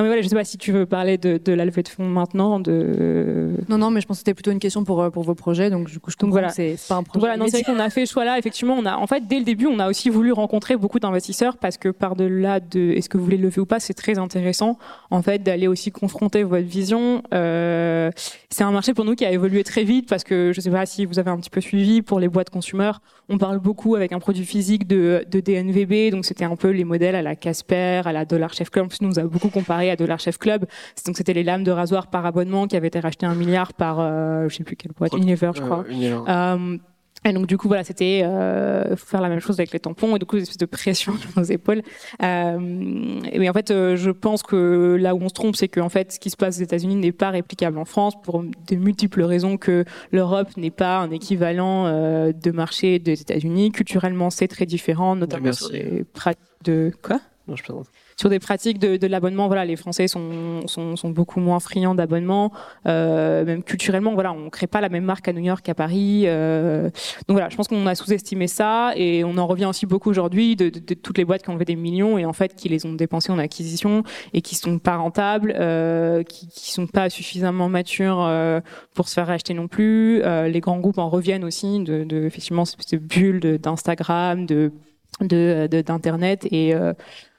[0.00, 1.88] Non mais voilà, je sais pas si tu veux parler de, de la levée de
[1.88, 2.58] fonds maintenant.
[2.58, 3.50] De...
[3.68, 5.68] Non, non, mais je pense que c'était plutôt une question pour, euh, pour vos projets,
[5.68, 6.48] donc du coup je comprends voilà.
[6.48, 7.20] c'est pas un projet.
[7.20, 8.38] Voilà, non, c'est vrai qu'on a fait ce choix-là.
[8.38, 11.58] Effectivement, on a, en fait, dès le début, on a aussi voulu rencontrer beaucoup d'investisseurs
[11.58, 14.78] parce que par-delà de est-ce que vous voulez lever ou pas, c'est très intéressant,
[15.10, 17.22] en fait, d'aller aussi confronter votre vision.
[17.34, 18.10] Euh,
[18.48, 20.86] c'est un marché pour nous qui a évolué très vite parce que je sais pas
[20.86, 22.92] si vous avez un petit peu suivi pour les boîtes consumer.
[23.28, 26.84] On parle beaucoup avec un produit physique de, de DNVB, donc c'était un peu les
[26.84, 28.86] modèles à la Casper, à la Dollar Chef Club.
[28.86, 30.66] En plus, nous, on nous a beaucoup comparé à Dollar Chef Club.
[31.06, 33.98] Donc c'était les lames de rasoir par abonnement qui avaient été rachetées un milliard par,
[34.00, 35.80] euh, je sais plus quelle boîte, Unilever, je crois.
[35.80, 36.24] Euh, Unilever.
[36.28, 36.78] Euh,
[37.24, 40.18] et donc du coup voilà, c'était euh, faire la même chose avec les tampons et
[40.18, 41.82] du coup une espèce de pression sur nos épaules.
[42.22, 45.90] Euh, mais en fait, euh, je pense que là où on se trompe, c'est qu'en
[45.90, 49.22] fait, ce qui se passe aux États-Unis n'est pas réplicable en France pour de multiples
[49.22, 53.70] raisons que l'Europe n'est pas un équivalent de marché des États-Unis.
[53.70, 57.20] Culturellement, c'est très différent, notamment sur des pratiques de quoi?
[57.48, 57.86] Non, je plaisante.
[58.20, 61.94] Sur des pratiques de, de l'abonnement, voilà, les Français sont, sont, sont beaucoup moins friands
[61.94, 62.52] d'abonnement.
[62.86, 66.24] Euh, même culturellement, voilà, on crée pas la même marque à New York qu'à Paris.
[66.26, 66.90] Euh,
[67.26, 70.54] donc voilà, je pense qu'on a sous-estimé ça et on en revient aussi beaucoup aujourd'hui
[70.54, 72.68] de, de, de toutes les boîtes qui ont levé des millions et en fait qui
[72.68, 74.02] les ont dépensés en acquisition
[74.34, 78.60] et qui sont pas rentables, euh, qui, qui sont pas suffisamment matures euh,
[78.94, 80.20] pour se faire racheter non plus.
[80.24, 84.72] Euh, les grands groupes en reviennent aussi de, de effectivement cette bulle d'Instagram, de-
[85.20, 86.92] d'internet et euh,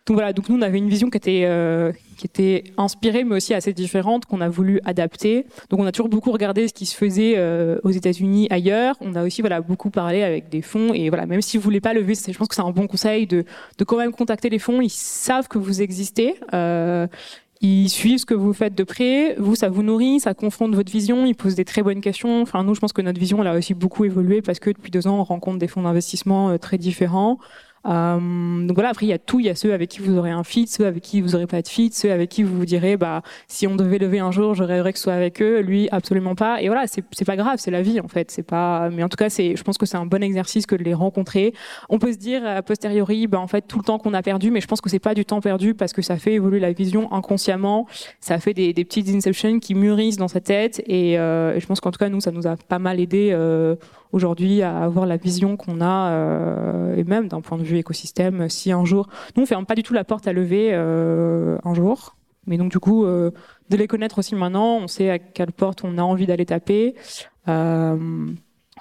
[0.08, 3.36] donc voilà, donc nous on avait une vision qui était euh, qui était inspirée mais
[3.36, 5.46] aussi assez différente qu'on a voulu adapter.
[5.70, 8.96] Donc on a toujours beaucoup regardé ce qui se faisait euh, aux États-Unis ailleurs.
[9.02, 11.82] On a aussi voilà beaucoup parlé avec des fonds et voilà même si vous voulez
[11.82, 13.46] pas lever, je pense que c'est un bon conseil de
[13.78, 14.82] de quand même contacter les fonds.
[14.82, 16.36] Ils savent que vous existez.
[16.54, 17.06] Euh,
[17.64, 19.36] ils suivent ce que vous faites de près.
[19.38, 21.28] Vous, ça vous nourrit, ça confronte votre vision.
[21.28, 22.42] Ils posent des très bonnes questions.
[22.42, 24.90] Enfin, nous, je pense que notre vision, elle a aussi beaucoup évolué parce que depuis
[24.90, 27.38] deux ans, on rencontre des fonds d'investissement euh, très différents.
[27.88, 30.17] Euh, donc voilà, après il y a tout, il y a ceux avec qui vous
[30.17, 32.56] aurez un fit, ceux avec qui vous aurez pas de fit, ceux avec qui vous
[32.56, 35.41] vous direz bah si on devait lever un jour, je rêverais que ce soit avec
[35.41, 36.62] eux, lui absolument pas.
[36.62, 39.17] Et voilà, c'est pas grave, c'est la vie en fait, c'est pas mais en tout
[39.17, 41.54] cas, c'est je pense que c'est un bon exercice que de les rencontrer.
[41.89, 44.52] On peut se dire a posteriori bah en fait tout le temps qu'on a perdu,
[44.52, 46.74] mais je pense que c'est pas du temps perdu parce que ça fait évoluer la
[46.74, 47.88] vision inconsciemment,
[48.20, 50.82] ça fait des, petites inceptions qui mûrissent dans sa tête.
[50.88, 53.76] Et, euh, je pense qu'en tout cas nous ça nous a pas mal aidé euh,
[54.12, 58.50] aujourd'hui à avoir la vision qu'on a euh, et même d'un point de vue écosystème
[58.50, 61.74] si un jour nous on ferme pas du tout la porte à lever euh, un
[61.74, 62.15] jour.
[62.47, 63.32] Mais donc du coup euh,
[63.69, 66.95] de les connaître aussi maintenant on sait à quelle porte on a envie d'aller taper.
[67.47, 68.32] Euh,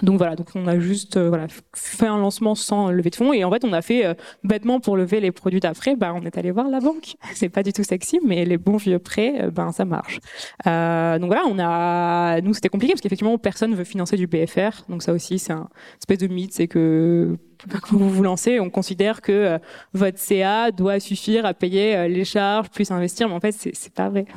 [0.03, 3.33] donc voilà, donc on a juste euh, voilà fait un lancement sans lever de fonds
[3.33, 6.23] et en fait on a fait euh, bêtement pour lever les produits d'après, bah on
[6.25, 7.17] est allé voir la banque.
[7.35, 10.21] C'est pas du tout sexy, mais les bons vieux prêts, euh, ben ça marche.
[10.67, 14.85] Euh, donc voilà, on a nous c'était compliqué parce qu'effectivement personne veut financer du BFR,
[14.89, 17.37] donc ça aussi c'est un espèce de mythe, c'est que
[17.69, 19.59] quand vous vous lancez, on considère que euh,
[19.93, 23.93] votre CA doit suffire à payer euh, les charges plus investir, mais en fait c'est
[23.93, 24.25] pas vrai.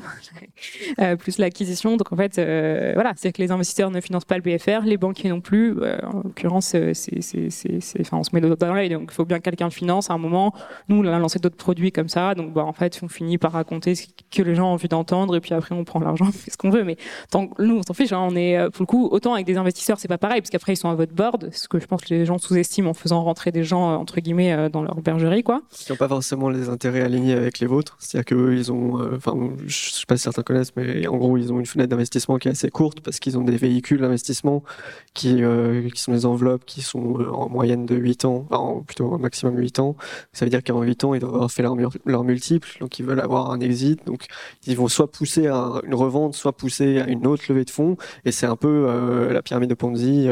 [1.00, 2.36] Euh, plus l'acquisition, donc en fait
[2.94, 5.76] voilà, c'est que les investisseurs ne financent pas le BFR, les banquiers non plus.
[6.04, 10.10] En l'occurrence, enfin on se met dans l'œil, donc il faut bien que quelqu'un finance
[10.10, 10.54] à un moment.
[10.88, 13.54] Nous on a lancé d'autres produits comme ça, donc bah en fait on finit par
[13.54, 15.36] raconter ce que les gens ont envie d'entendre.
[15.36, 16.98] Et puis après on prend l'argent, fait ce qu'on veut, mais
[17.30, 20.00] tant nous on s'en fiche, hein, on est pour le coup autant avec des investisseurs
[20.00, 20.42] c'est pas pareil.
[20.42, 22.92] Parce qu'après ils sont à votre board, ce que je pense que les gens sous-estiment
[22.92, 25.62] en faisant rentrer des gens euh, entre guillemets euh, dans leur bergerie quoi.
[25.70, 27.96] qui n'ont pas forcément les intérêts alignés avec les vôtres.
[28.00, 29.36] C'est-à-dire qu'eux, ils ont, euh, enfin,
[29.68, 32.48] je sais pas si certains connaissent, mais en gros, ils ont une fenêtre d'investissement qui
[32.48, 34.64] est assez courte parce qu'ils ont des véhicules d'investissement
[35.14, 35.42] qui,
[35.94, 39.18] qui sont des enveloppes qui sont en moyenne de 8 ans, enfin, en- plutôt au
[39.18, 39.96] maximum 8 ans.
[40.32, 43.20] Ça veut dire qu'en 8 ans, ils doivent avoir fait leur, multiple, donc ils veulent
[43.20, 44.00] avoir un exit.
[44.06, 44.26] Donc,
[44.66, 47.98] ils vont soit pousser à une revente, soit pousser à une autre levée de fonds.
[48.26, 50.28] Et c'est un peu la pyramide de Ponzi.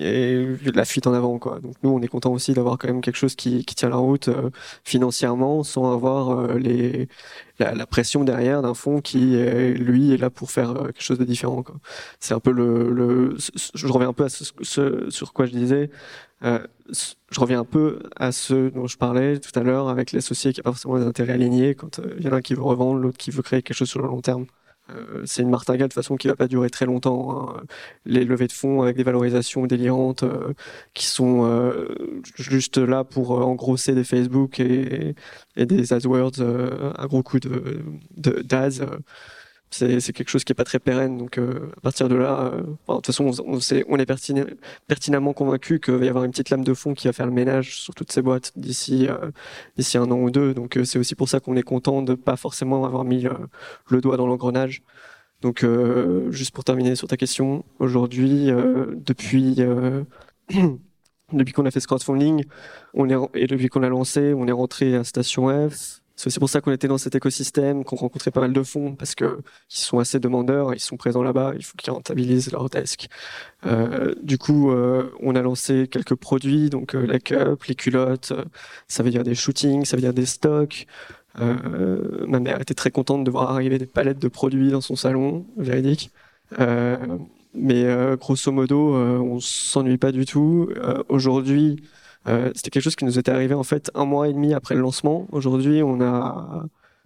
[0.00, 1.60] Est la fuite en avant quoi.
[1.60, 3.96] Donc nous on est content aussi d'avoir quand même quelque chose qui, qui tient la
[3.96, 4.50] route euh,
[4.84, 7.08] financièrement sans avoir euh, les
[7.58, 11.02] la, la pression derrière d'un fonds qui euh, lui est là pour faire euh, quelque
[11.02, 11.76] chose de différent quoi.
[12.20, 13.36] C'est un peu le, le
[13.74, 15.90] je reviens un peu à ce, ce- sur quoi je disais
[17.30, 20.60] je reviens un peu à ce dont je parlais tout à l'heure avec l'associé qui
[20.60, 22.98] a pas forcément des intérêts alignés quand il y en a un qui veut revendre
[23.00, 24.46] l'autre qui veut créer quelque chose sur le long terme.
[24.90, 27.56] Euh, c'est une martingale de façon qui va pas durer très longtemps.
[27.56, 27.62] hein.
[28.04, 30.52] Les levées de fonds avec des valorisations délirantes euh,
[30.94, 31.88] qui sont euh,
[32.36, 35.14] juste là pour euh, engrosser des Facebook et,
[35.56, 37.80] des AdWords euh, à gros coups de,
[38.16, 38.84] de d'ads.
[39.74, 41.18] C'est, quelque chose qui est pas très pérenne.
[41.18, 44.04] Donc euh, à partir de là, euh, enfin, de toute façon, on, sait- on est
[44.06, 44.46] pertina-
[44.86, 47.32] pertinemment convaincu qu'il va y avoir une petite lame de fond qui va faire le
[47.32, 49.30] ménage sur toutes ces boîtes d'ici euh,
[49.76, 50.54] d'ici un an ou deux.
[50.54, 53.32] Donc euh, c'est aussi pour ça qu'on est content de pas forcément avoir mis euh,
[53.88, 54.82] le doigt dans l'engrenage.
[55.42, 59.56] Donc euh, juste pour terminer sur ta question, aujourd'hui, depuis
[61.32, 62.44] depuis qu'on a fait ce crowdfunding,
[62.94, 66.01] on est et depuis qu'on a lancé, on est rentré à Station F.
[66.16, 68.94] C'est aussi pour ça qu'on était dans cet écosystème, qu'on rencontrait pas mal de fonds,
[68.94, 72.68] parce que ils sont assez demandeurs, ils sont présents là-bas, il faut qu'ils rentabilisent leur
[72.68, 73.08] desk.
[73.66, 78.32] Euh, du coup, euh, on a lancé quelques produits, donc euh, la cup, les culottes,
[78.88, 80.86] ça veut dire des shootings, ça veut dire des stocks.
[81.38, 85.46] Ma mère était très contente de voir arriver des palettes de produits dans son salon,
[85.56, 86.10] véridique.
[87.54, 90.68] mais grosso modo, on s'ennuie pas du tout.
[91.08, 91.82] Aujourd'hui,
[92.26, 94.80] c'était quelque chose qui nous était arrivé en fait un mois et demi après le
[94.80, 95.26] lancement.
[95.32, 96.64] Aujourd'hui, on a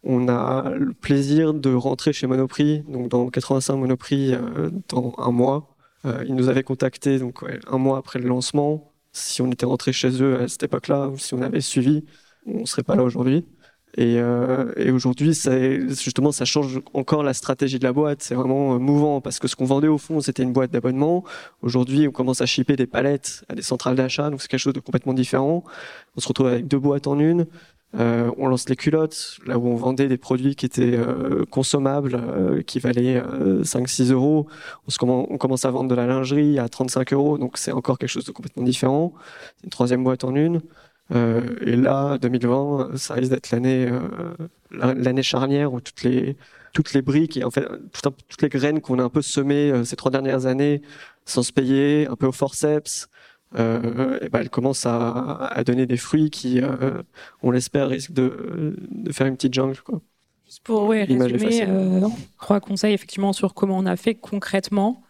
[0.08, 5.32] on a le plaisir de rentrer chez Monoprix, donc dans 85 Monoprix euh, dans un
[5.32, 5.74] mois.
[6.04, 8.92] Euh, ils nous avaient contacté donc un mois après le lancement.
[9.12, 12.04] Si on était rentré chez eux à cette époque-là, ou si on avait suivi,
[12.46, 13.44] on serait pas là aujourd'hui.
[13.98, 15.32] Et, euh, et aujourd'hui,
[15.88, 18.22] justement, ça change encore la stratégie de la boîte.
[18.22, 21.24] C'est vraiment euh, mouvant parce que ce qu'on vendait au fond, c'était une boîte d'abonnement.
[21.62, 24.74] Aujourd'hui, on commence à shipper des palettes à des centrales d'achat, donc c'est quelque chose
[24.74, 25.64] de complètement différent.
[26.16, 27.46] On se retrouve avec deux boîtes en une.
[27.98, 32.14] Euh, on lance les culottes, là où on vendait des produits qui étaient euh, consommables,
[32.14, 33.22] euh, qui valaient
[33.62, 34.46] 5-6 euros.
[34.86, 37.98] On, se on, commence à vendre de la lingerie à 35 euros, donc c'est encore
[37.98, 39.14] quelque chose de complètement différent.
[39.56, 40.60] C'est une troisième boîte en une.
[41.14, 44.36] Euh, et là, 2020, ça risque d'être l'année euh,
[44.72, 46.36] l'année charnière où toutes les
[46.72, 49.70] toutes les briques et en fait tout toutes les graines qu'on a un peu semées
[49.70, 50.82] euh, ces trois dernières années
[51.24, 53.08] sans se payer, un peu au forceps,
[53.58, 57.02] euh, et ben elles commencent à, à, donner des fruits qui, euh,
[57.42, 59.80] on l'espère, risquent de, de faire une petite jungle.
[59.80, 60.00] Quoi.
[60.44, 62.06] Juste pour ouais, résumer, euh,
[62.40, 65.02] trois conseils effectivement sur comment on a fait concrètement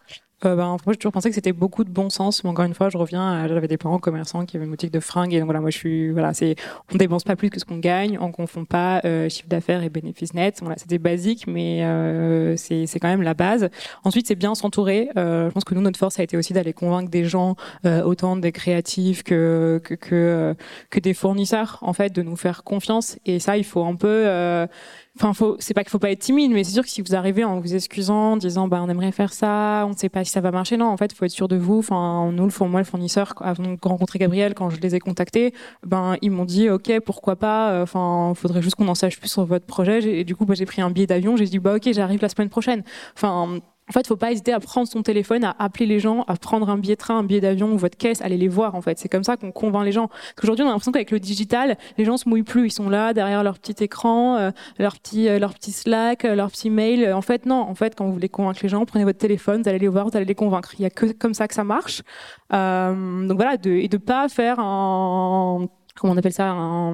[0.45, 2.43] euh, ben, moi, j'ai toujours pensé que c'était beaucoup de bon sens.
[2.43, 4.99] Mais encore une fois, je reviens, j'avais des parents commerçants qui avaient une boutique de
[4.99, 5.33] fringues.
[5.33, 6.55] Et donc, voilà, moi, je suis, voilà, c'est,
[6.93, 8.17] on dépense pas plus que ce qu'on gagne.
[8.21, 10.59] On confond pas euh, chiffre d'affaires et bénéfices nets.
[10.61, 13.69] Voilà, c'était basique, mais euh, c'est, c'est quand même la base.
[14.03, 15.09] Ensuite, c'est bien s'entourer.
[15.17, 18.03] Euh, je pense que nous, notre force a été aussi d'aller convaincre des gens, euh,
[18.03, 20.55] autant des créatifs que, que, que,
[20.89, 23.17] que, des fournisseurs, en fait, de nous faire confiance.
[23.25, 24.67] Et ça, il faut un peu, euh,
[25.19, 27.15] Enfin, faut, c'est pas qu'il faut pas être timide, mais c'est sûr que si vous
[27.15, 30.23] arrivez en vous excusant, en disant bah on aimerait faire ça, on ne sait pas
[30.23, 31.79] si ça va marcher, non, en fait, faut être sûr de vous.
[31.79, 35.53] Enfin, nous, le moi, le fournisseur, avant de rencontrer Gabriel, quand je les ai contactés,
[35.83, 37.71] ben ils m'ont dit ok, pourquoi pas.
[37.71, 40.03] Euh, enfin, faudrait juste qu'on en sache plus sur votre projet.
[40.19, 41.35] Et du coup, bah, j'ai pris un billet d'avion.
[41.35, 42.83] J'ai dit bah ok, j'arrive la semaine prochaine.
[43.15, 46.35] Enfin en fait, faut pas hésiter à prendre son téléphone, à appeler les gens, à
[46.35, 48.75] prendre un billet de train, un billet d'avion ou votre caisse, aller les voir.
[48.75, 50.07] En fait, c'est comme ça qu'on convainc les gens.
[50.07, 52.67] Parce qu'aujourd'hui, on a l'impression qu'avec le digital, les gens se mouillent plus.
[52.67, 56.35] Ils sont là derrière leur petit écran, euh, leur petit, euh, leur petit Slack, euh,
[56.35, 57.13] leur petit mail.
[57.13, 57.61] En fait, non.
[57.61, 60.09] En fait, quand vous voulez convaincre les gens, prenez votre téléphone, vous allez les voir,
[60.09, 60.73] vous allez les convaincre.
[60.77, 62.03] Il y a que comme ça que ça marche.
[62.53, 65.67] Euh, donc voilà, de, et de pas faire un
[65.99, 66.93] comment on appelle ça un,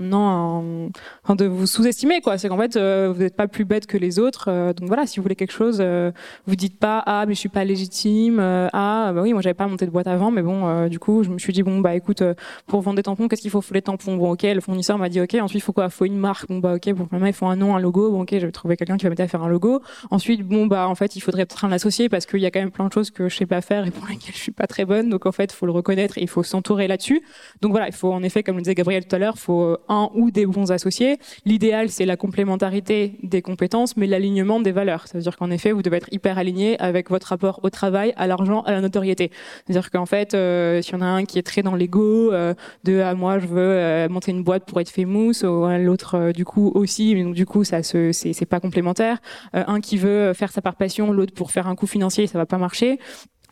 [0.00, 0.90] non
[1.26, 2.38] un, de vous sous-estimer quoi.
[2.38, 5.06] C'est qu'en fait euh, vous n'êtes pas plus bête que les autres euh, donc voilà
[5.06, 6.12] si vous voulez quelque chose euh,
[6.46, 9.66] vous dites pas ah mais je suis pas légitime ah bah oui moi j'avais pas
[9.66, 12.22] monté de boîte avant mais bon du coup je me suis dit bon bah écoute
[12.66, 14.16] pour vendre des tampons qu'est-ce qu'il faut faut les tampons?
[14.16, 15.88] Bon ok le fournisseur m'a dit ok ensuite il faut quoi?
[15.88, 16.48] Faut une marque.
[16.48, 18.10] Bon bah ok bon maintenant il faut un nom un logo.
[18.10, 19.82] Bon ok je vais trouver quelqu'un qui va m'aider à faire un logo.
[20.10, 22.60] Ensuite bon bah en fait il faudrait peut-être un associé parce qu'il y a quand
[22.60, 24.66] même plein de choses que je sais pas faire et pour lesquelles je suis pas
[24.66, 25.10] très bonne.
[25.10, 27.22] Donc en fait faut le reconnaître et il faut s'entourer là-dessus.
[27.60, 29.78] Donc voilà il faut en effet, comme le disait Gabriel tout à l'heure, faut euh,
[29.88, 31.18] un ou des bons associés.
[31.44, 35.06] L'idéal, c'est la complémentarité des compétences, mais l'alignement des valeurs.
[35.06, 38.62] C'est-à-dire qu'en effet, vous devez être hyper aligné avec votre rapport au travail, à l'argent,
[38.62, 39.30] à la notoriété.
[39.66, 42.54] C'est-à-dire qu'en fait, euh, s'il y en a un qui est très dans l'ego, euh,
[42.84, 46.70] de ah, moi je veux monter une boîte pour être famous, ou l'autre du coup
[46.74, 49.18] aussi, mais donc du coup ça se c'est pas complémentaire.
[49.52, 52.46] un qui veut faire ça par passion, l'autre pour faire un coût financier, ça va
[52.46, 52.98] pas marcher.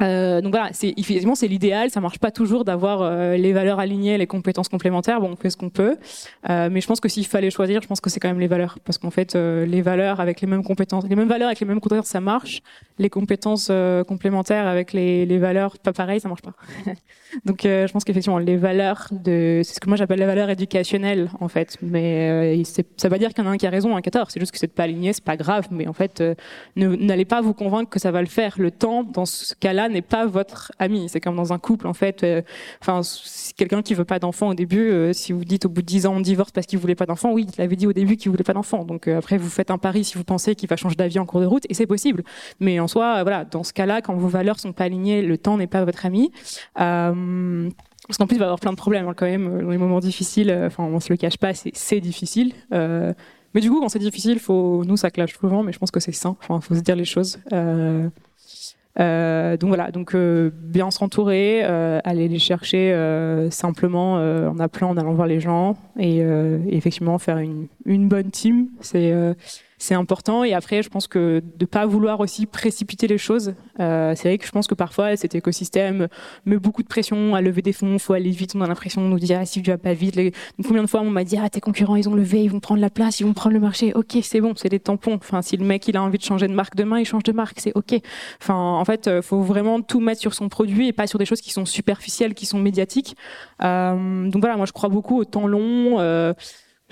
[0.02, 1.90] Euh, donc voilà, c'est effectivement c'est l'idéal.
[1.90, 5.20] Ça marche pas toujours d'avoir euh, les valeurs alignées, les compétences complémentaires.
[5.20, 5.96] Bon, on fait ce qu'on peut,
[6.48, 8.48] euh, mais je pense que s'il fallait choisir, je pense que c'est quand même les
[8.48, 11.66] valeurs, parce qu'en fait, les valeurs avec les mêmes compétences, les mêmes valeurs avec les
[11.66, 12.62] mêmes compétences, ça marche.
[12.98, 13.70] Les compétences
[14.06, 16.54] complémentaires avec les, les, valeurs pas pareil, ça marche pas.
[17.44, 21.30] donc je pense qu'effectivement les valeurs de, c'est ce que moi j'appelle les valeurs éducationnelles
[21.40, 21.76] en fait.
[21.82, 24.08] Mais ça veut pas dire qu'il y en a un qui a raison, un qui
[24.08, 24.30] a tort.
[24.30, 25.68] C'est juste que c'est pas aligné, c'est pas grave.
[25.70, 26.22] Mais en fait,
[26.76, 28.54] n'allez pas vous convaincre que ça va le faire.
[28.58, 31.08] Le temps dans ce cas-là n'est pas votre ami.
[31.08, 32.22] C'est comme dans un couple, en fait.
[32.22, 32.42] Euh,
[32.80, 33.00] enfin,
[33.56, 36.06] quelqu'un qui veut pas d'enfant au début, euh, si vous dites au bout de 10
[36.06, 38.30] ans on divorce parce qu'il voulait pas d'enfant, oui, il avait dit au début qu'il
[38.30, 38.84] voulait pas d'enfant.
[38.84, 41.26] Donc euh, après, vous faites un pari si vous pensez qu'il va changer d'avis en
[41.26, 42.24] cours de route, et c'est possible.
[42.60, 45.56] Mais en soi, voilà, dans ce cas-là, quand vos valeurs sont pas alignées, le temps
[45.56, 46.32] n'est pas votre ami.
[46.74, 49.78] parce qu'en plus, il va y avoir plein de problèmes hein, quand même dans les
[49.78, 50.52] moments difficiles.
[50.66, 52.52] Enfin, on se le cache pas, c'est difficile.
[52.70, 56.00] mais du coup, quand c'est difficile, faut, nous, ça clash souvent, mais je pense que
[56.00, 56.36] c'est sain.
[56.40, 57.38] Enfin, faut se dire les choses.
[59.00, 64.58] Euh, donc voilà, donc euh, bien s'entourer, euh, aller les chercher euh, simplement euh, en
[64.58, 68.68] appelant, en allant voir les gens et, et effectivement faire une, une bonne team.
[68.80, 69.14] C'est
[69.82, 70.44] c'est important.
[70.44, 73.54] Et après, je pense que de pas vouloir aussi précipiter les choses.
[73.80, 76.06] Euh, c'est vrai que je pense que parfois cet écosystème
[76.46, 78.52] met beaucoup de pression à lever des fonds, faut aller vite.
[78.54, 80.16] On a l'impression de nous dire ah, si tu vas pas vite.
[80.64, 82.80] Combien de fois on m'a dit ah tes concurrents ils ont levé, ils vont prendre
[82.80, 83.92] la place, ils vont prendre le marché.
[83.94, 85.14] Ok, c'est bon, c'est des tampons.
[85.16, 87.32] Enfin, si le mec il a envie de changer de marque demain, il change de
[87.32, 88.00] marque, c'est ok.
[88.40, 91.24] Enfin, en fait, euh, faut vraiment tout mettre sur son produit et pas sur des
[91.24, 93.16] choses qui sont superficielles, qui sont médiatiques.
[93.64, 95.98] Euh, donc voilà, moi je crois beaucoup au temps long.
[95.98, 96.34] Euh,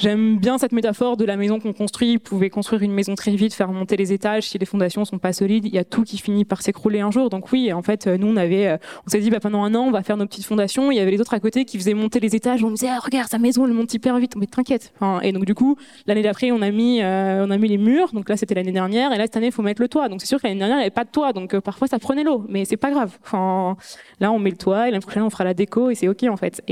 [0.01, 2.15] J'aime bien cette métaphore de la maison qu'on construit.
[2.15, 4.45] Vous pouvez construire une maison très vite, faire monter les étages.
[4.49, 7.11] Si les fondations sont pas solides, il y a tout qui finit par s'écrouler un
[7.11, 7.29] jour.
[7.29, 9.83] Donc oui, en fait, nous on avait, euh, on s'est dit bah, pendant un an
[9.83, 10.91] on va faire nos petites fondations.
[10.91, 12.65] Il y avait les autres à côté qui faisaient monter les étages.
[12.65, 14.37] On disait ah, regarde sa maison elle monte hyper vite.
[14.37, 14.91] Mais t'inquiète.
[14.97, 17.77] Enfin, et donc du coup l'année d'après on a mis, euh, on a mis les
[17.77, 18.15] murs.
[18.15, 20.09] Donc là c'était l'année dernière et là cette année il faut mettre le toit.
[20.09, 21.35] Donc c'est sûr que l'année dernière il n'y avait pas de toit.
[21.35, 23.19] Donc euh, parfois ça prenait l'eau, mais c'est pas grave.
[23.23, 23.77] Enfin
[24.19, 26.23] là on met le toit et l'année prochaine on fera la déco et c'est ok
[26.23, 26.63] en fait.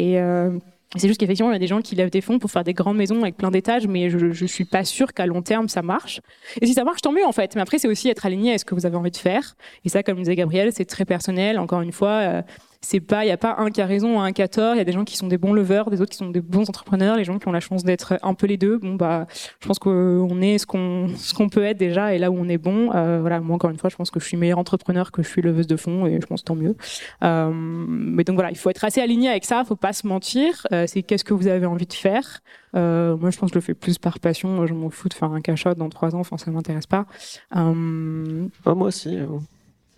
[0.96, 2.72] C'est juste qu'effectivement, il y a des gens qui lèvent des fonds pour faire des
[2.72, 5.82] grandes maisons avec plein d'étages, mais je, je suis pas sûre qu'à long terme ça
[5.82, 6.20] marche.
[6.62, 7.54] Et si ça marche, tant mieux en fait.
[7.54, 9.56] Mais après, c'est aussi être aligné à ce que vous avez envie de faire.
[9.84, 11.58] Et ça, comme disait Gabriel, c'est très personnel.
[11.58, 12.42] Encore une fois, euh,
[12.80, 14.74] c'est pas, il n'y a pas un qui a raison, un qui a tort.
[14.74, 16.40] Il y a des gens qui sont des bons leveurs, des autres qui sont des
[16.40, 18.78] bons entrepreneurs, les gens qui ont la chance d'être un peu les deux.
[18.78, 19.26] Bon, bah,
[19.60, 22.92] je pense qu'on est ce qu'on, peut être déjà et là où on est bon.
[22.94, 25.28] Euh, voilà, moi, encore une fois, je pense que je suis meilleur entrepreneur que je
[25.28, 26.76] suis leveuse de fonds et je pense tant mieux.
[27.24, 30.66] Euh, mais donc voilà, il faut être assez aligné avec ça, faut pas se mentir.
[30.72, 32.40] Euh, c'est qu'est-ce que vous avez envie de faire.
[32.74, 34.64] Moi, je pense que je le fais plus par passion.
[34.66, 36.20] Je m'en fous de faire un cash dans trois ans.
[36.20, 37.06] Enfin, ça m'intéresse pas.
[37.50, 39.18] Ah, moi aussi.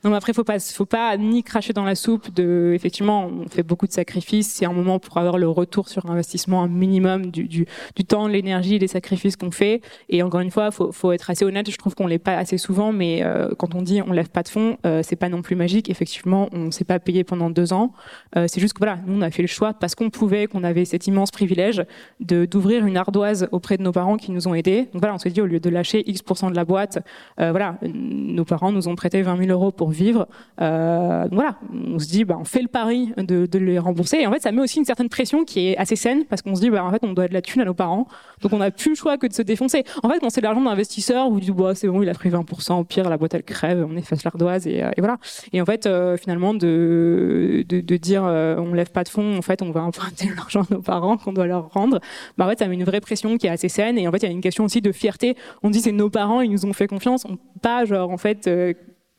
[0.03, 2.35] Non, mais après, faut pas, faut pas ni cracher dans la soupe.
[2.35, 4.51] De, effectivement, on fait beaucoup de sacrifices.
[4.51, 8.27] C'est un moment pour avoir le retour sur investissement, un minimum du, du, du temps,
[8.27, 9.83] l'énergie, les sacrifices qu'on fait.
[10.09, 11.71] Et encore une fois, faut, faut être assez honnête.
[11.71, 14.43] Je trouve qu'on l'est pas assez souvent, mais euh, quand on dit on lève pas
[14.43, 15.91] de fonds, euh, c'est pas non plus magique.
[15.91, 17.93] Effectivement, on s'est pas payé pendant deux ans.
[18.37, 20.65] Euh, c'est juste que voilà, nous on a fait le choix parce qu'on pouvait, qu'on
[20.65, 21.85] avait cet immense privilège
[22.21, 24.89] de d'ouvrir une ardoise auprès de nos parents qui nous ont aidés.
[24.93, 27.05] Donc voilà, on s'est dit au lieu de lâcher X de la boîte,
[27.41, 30.27] euh, voilà, nos parents nous ont prêté 20 000 euros pour vivre.
[30.61, 34.19] Euh, voilà, on se dit, bah, on fait le pari de, de, les rembourser.
[34.19, 36.55] Et en fait, ça met aussi une certaine pression qui est assez saine parce qu'on
[36.55, 38.07] se dit, bah, en fait, on doit de la thune à nos parents.
[38.43, 39.85] Donc, on n'a plus le choix que de se défoncer.
[40.03, 42.81] En fait, quand c'est l'argent d'investisseur, vous dites, bah, c'est bon, il a pris 20%,
[42.81, 45.19] au pire, la boîte, elle crève, on efface l'ardoise et, euh, et voilà.
[45.53, 49.37] Et en fait, euh, finalement, de, de, de dire, euh, on lève pas de fonds,
[49.37, 52.01] en fait, on va emprunter l'argent à nos parents qu'on doit leur rendre.
[52.39, 53.99] Bah, en fait, ça met une vraie pression qui est assez saine.
[53.99, 55.37] Et en fait, il y a une question aussi de fierté.
[55.63, 57.25] On dit, c'est nos parents, ils nous ont fait confiance.
[57.29, 58.49] On, pas, genre, en fait,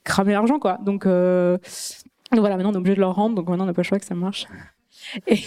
[0.03, 0.77] cramer l'argent, quoi.
[0.83, 1.57] Donc, euh,
[2.31, 3.87] donc, voilà, maintenant on est obligé de leur rendre, donc maintenant on n'a pas le
[3.87, 4.47] choix que ça marche.
[5.27, 5.39] Et,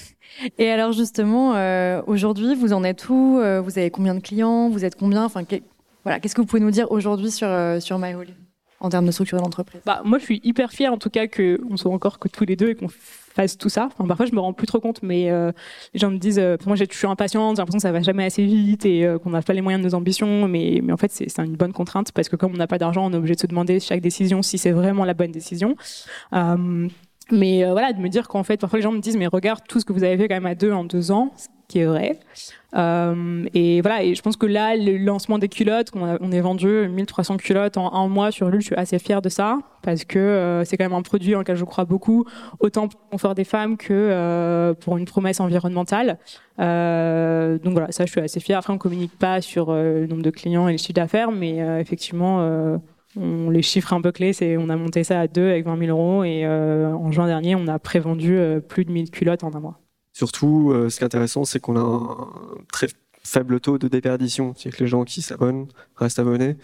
[0.58, 4.68] et alors justement, euh, aujourd'hui, vous en êtes où euh, Vous avez combien de clients
[4.68, 5.42] Vous êtes combien Enfin,
[6.02, 8.34] voilà, qu'est-ce que vous pouvez nous dire aujourd'hui sur euh, sur MyHoly
[8.84, 11.60] en termes de structure d'entreprise bah, moi, je suis hyper fière en tout cas que
[11.70, 12.88] on soit encore que tous les deux et qu'on
[13.34, 13.86] fasse tout ça.
[13.86, 15.50] Enfin, parfois, je me rends plus trop compte, mais euh,
[15.92, 18.24] les gens me disent, euh, moi, je suis impatiente, j'ai l'impression que ça va jamais
[18.24, 20.46] assez vite et euh, qu'on n'a pas les moyens de nos ambitions.
[20.46, 23.04] Mais, mais en fait, c'est une bonne contrainte parce que comme on n'a pas d'argent,
[23.06, 25.76] on est obligé de se demander chaque décision si c'est vraiment la bonne décision.
[27.30, 29.80] Mais voilà, de me dire qu'en fait, parfois les gens me disent, mais regarde tout
[29.80, 31.32] ce que vous avez fait quand même à deux en deux ans,
[31.74, 32.20] qui est vrai.
[32.76, 36.30] Euh, et voilà, et je pense que là, le lancement des culottes, on, a, on
[36.30, 39.58] est vendu 1300 culottes en un mois sur Lul, je suis assez fière de ça,
[39.82, 42.26] parce que euh, c'est quand même un produit dans lequel je crois beaucoup,
[42.60, 46.18] autant pour le confort des femmes que euh, pour une promesse environnementale.
[46.58, 48.58] Donc voilà, ça je suis assez fière.
[48.58, 52.38] Après, on communique pas sur le nombre de clients et les chiffres d'affaires, mais effectivement
[53.16, 55.76] on, les chiffres un peu clés, c'est on a monté ça à deux avec 20
[55.86, 59.60] 000 euros et en juin dernier, on a prévendu plus de 1000 culottes en un
[59.60, 59.80] mois.
[60.14, 62.86] Surtout, euh, ce qui est intéressant, c'est qu'on a un très
[63.24, 66.56] faible taux de déperdition, c'est que les gens qui s'abonnent restent abonnés.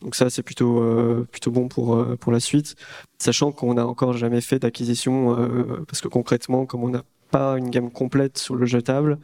[0.00, 2.74] Donc ça, c'est plutôt euh, plutôt bon pour euh, pour la suite,
[3.18, 5.36] sachant qu'on n'a encore jamais fait d'acquisition
[5.86, 9.18] parce que concrètement, comme on n'a pas une gamme complète sur le jetable,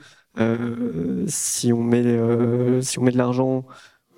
[1.27, 3.65] si on met si on met de l'argent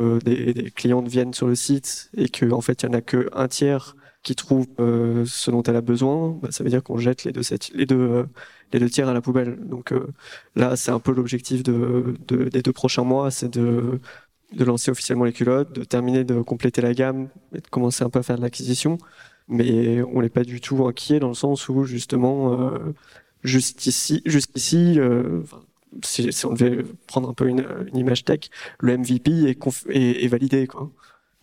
[0.01, 3.01] des, des, clients viennent sur le site et que en fait il y en a
[3.03, 6.82] que un tiers qui trouve euh, ce dont elle a besoin, bah, ça veut dire
[6.82, 7.42] qu'on jette les deux,
[7.74, 8.24] les deux, euh,
[8.72, 9.58] les deux tiers à la poubelle.
[9.60, 10.08] Donc euh,
[10.56, 14.00] là, c'est un peu l'objectif de, de, des deux prochains mois, c'est de,
[14.52, 18.10] de lancer officiellement les culottes, de terminer de compléter la gamme et de commencer un
[18.10, 18.98] peu à faire de l'acquisition.
[19.46, 22.94] Mais on n'est pas du tout inquiet dans le sens où justement, euh,
[23.42, 24.98] jusqu'ici, jusqu'ici,
[26.02, 28.48] si, si, on devait prendre un peu une, une image tech,
[28.80, 30.66] le MVP est, est, validé.
[30.66, 30.90] Quoi.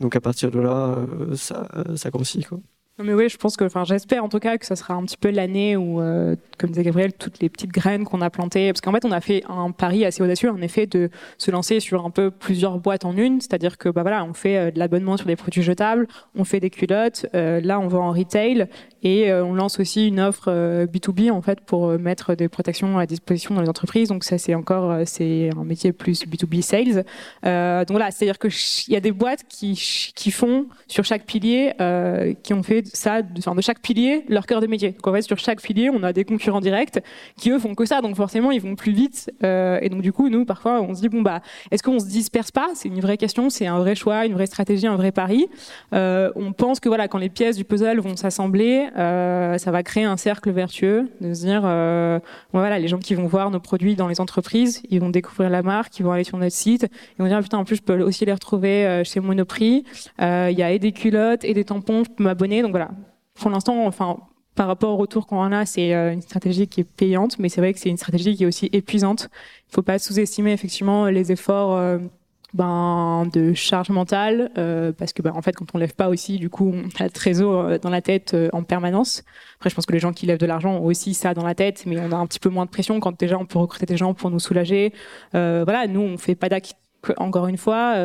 [0.02, 2.48] Donc à partir de là, euh, ça, ça grossit.
[2.48, 2.60] Quoi.
[3.00, 5.18] Mais oui, je pense que, enfin, j'espère en tout cas que ça sera un petit
[5.18, 8.82] peu l'année où, euh, comme disait Gabriel, toutes les petites graines qu'on a plantées, parce
[8.82, 12.06] qu'en fait, on a fait un pari assez audacieux, en effet, de se lancer sur
[12.06, 15.18] un peu plusieurs boîtes en une, c'est-à-dire que, bah voilà, on fait euh, de l'abonnement
[15.18, 18.68] sur des produits jetables, on fait des culottes, euh, là, on va en retail,
[19.04, 20.52] Et on lance aussi une offre
[20.86, 24.10] B2B en fait pour mettre des protections à disposition dans les entreprises.
[24.10, 27.04] Donc ça c'est encore c'est un métier plus B2B sales.
[27.44, 28.48] donc voilà, c'est-à-dire que
[28.88, 29.74] il y a des boîtes qui
[30.16, 31.74] qui font sur chaque pilier
[32.44, 34.92] qui ont fait ça de, enfin, de chaque pilier leur cœur de métier.
[34.92, 37.00] Donc en fait sur chaque pilier on a des concurrents directs
[37.38, 38.02] qui eux font que ça.
[38.02, 39.32] Donc forcément ils vont plus vite.
[39.44, 42.52] et donc du coup nous parfois on se dit bon bah est-ce qu'on se disperse
[42.52, 42.70] pas?
[42.74, 45.48] C'est une vraie question, c'est un vrai choix, une vraie stratégie, un vrai pari.
[45.94, 49.84] Euh, on pense que voilà, quand les pièces du puzzle vont s'assembler, euh, ça va
[49.84, 52.20] créer un cercle vertueux, de se dire euh,
[52.54, 55.62] voilà, les gens qui vont voir nos produits dans les entreprises, ils vont découvrir la
[55.62, 56.88] marque, ils vont aller sur notre site,
[57.18, 59.84] ils vont dire putain en plus je peux aussi les retrouver chez Monoprix.
[60.20, 62.62] Il y a et des culottes et des tampons, je peux m'abonner.
[62.62, 62.92] Donc voilà,
[63.36, 64.18] pour l'instant, enfin
[64.56, 67.62] par rapport au retour qu'on en a, c'est une stratégie qui est payante, mais c'est
[67.62, 69.30] vrai que c'est une stratégie qui est aussi épuisante.
[69.32, 72.00] Il ne faut pas sous-estimer effectivement les efforts
[72.54, 76.38] ben, de charge mentale, euh, parce que ben, en fait, quand on lève pas aussi,
[76.38, 79.24] du coup, on a le trésor euh, dans la tête euh, en permanence.
[79.56, 81.56] Après, je pense que les gens qui lèvent de l'argent ont aussi ça dans la
[81.56, 83.86] tête, mais on a un petit peu moins de pression quand déjà on peut recruter
[83.86, 84.94] des gens pour nous soulager.
[85.34, 86.76] voilà, nous, on fait pas d'acte
[87.18, 87.96] encore une fois.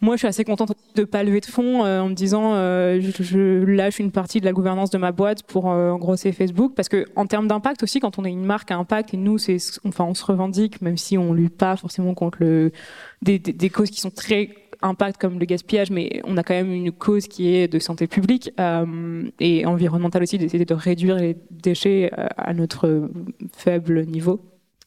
[0.00, 3.00] Moi, je suis assez contente de pas lever de fonds euh, en me disant euh,
[3.00, 6.72] je, je, lâche une partie de la gouvernance de ma boîte pour euh, engrosser Facebook
[6.74, 9.36] parce que en termes d'impact aussi, quand on est une marque à impact et nous,
[9.36, 12.72] c'est enfin on se revendique même si on lutte pas forcément contre le
[13.20, 14.48] des, des, causes qui sont très
[14.82, 18.06] impact comme le gaspillage, mais on a quand même une cause qui est de santé
[18.06, 23.10] publique euh, et environnementale aussi, d'essayer de réduire les déchets euh, à notre
[23.52, 24.40] faible niveau.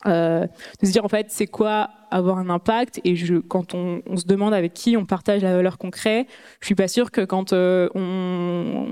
[0.06, 0.46] Euh,
[0.82, 4.26] de se dire en fait c'est quoi avoir un impact et je, quand on, se
[4.26, 6.28] demande avec qui on partage la valeur qu'on crée,
[6.60, 8.86] je suis pas sûre que quand euh, on,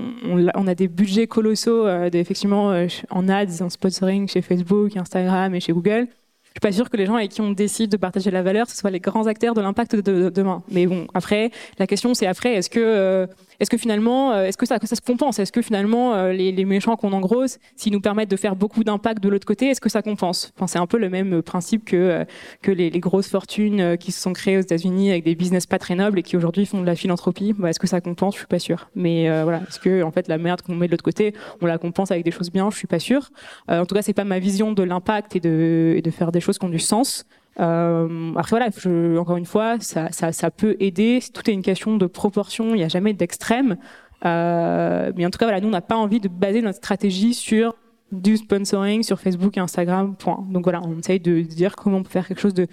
[0.54, 5.60] on, a des budgets colossaux euh, euh, en ads, en sponsoring chez Facebook, Instagram et
[5.60, 6.08] chez Google,
[6.52, 8.68] je suis pas sûre que les gens avec qui on décide de partager la valeur,
[8.68, 10.62] ce soient les grands acteurs de l'impact de, demain.
[10.70, 13.26] Mais bon, après, la question c'est après, est-ce que, euh,
[13.62, 15.38] est-ce que finalement, euh, est-ce que ça, ça se compense?
[15.38, 18.82] Est-ce que finalement, euh, les, les, méchants qu'on engrosse, s'ils nous permettent de faire beaucoup
[18.82, 20.52] d'impact de l'autre côté, est-ce que ça compense?
[20.56, 22.26] Enfin, C'est un peu le même principe que
[22.60, 25.78] que les, les, grosses fortunes qui se sont créées aux États-Unis avec des business pas
[25.78, 27.52] très nobles et qui aujourd'hui font de la philanthropie.
[27.52, 28.34] Bah, est-ce que ça compense?
[28.34, 28.90] Je suis pas sûre.
[28.96, 31.78] Mais voilà, est-ce que en fait la merde qu'on met de l'autre côté, on la
[31.78, 32.68] compense avec des choses bien?
[32.68, 33.30] Je suis pas sûre.
[33.68, 36.40] en tout cas, c'est pas ma vision de l'impact et de, et de faire des
[36.40, 37.26] choses qui ont du sens.
[37.60, 41.20] Euh, après voilà, je, encore une fois, ça, ça, ça, peut aider.
[41.32, 42.74] Tout est une question de proportion.
[42.74, 43.76] Il n'y a jamais d'extrême.
[44.24, 47.34] Euh, mais en tout cas, voilà, nous on n'a pas envie de baser notre stratégie
[47.34, 47.74] sur
[48.12, 50.14] du sponsoring sur Facebook et Instagram.
[50.16, 50.44] Point.
[50.50, 52.68] Donc voilà, on essaye de dire comment on peut faire quelque chose de,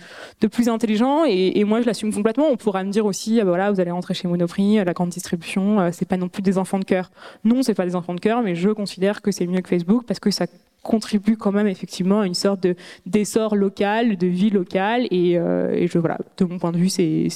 [0.47, 1.23] plus intelligent.
[1.25, 2.47] Et, moi, je l'assume complètement.
[2.51, 5.09] On pourra me dire aussi, ah bah voilà, vous allez rentrer chez Monoprix, la grande
[5.09, 7.09] distribution, euh, c'est pas non plus des enfants de cœur.
[7.45, 10.03] Non, c'est pas des enfants de cœur, mais je considère que c'est mieux que Facebook
[10.05, 10.45] parce que ça
[10.83, 12.75] contribue quand même effectivement à une sorte de
[13.05, 15.07] d'essor local, de vie locale.
[15.11, 17.27] Et, euh, et, je voilà, de mon point de vue, c'est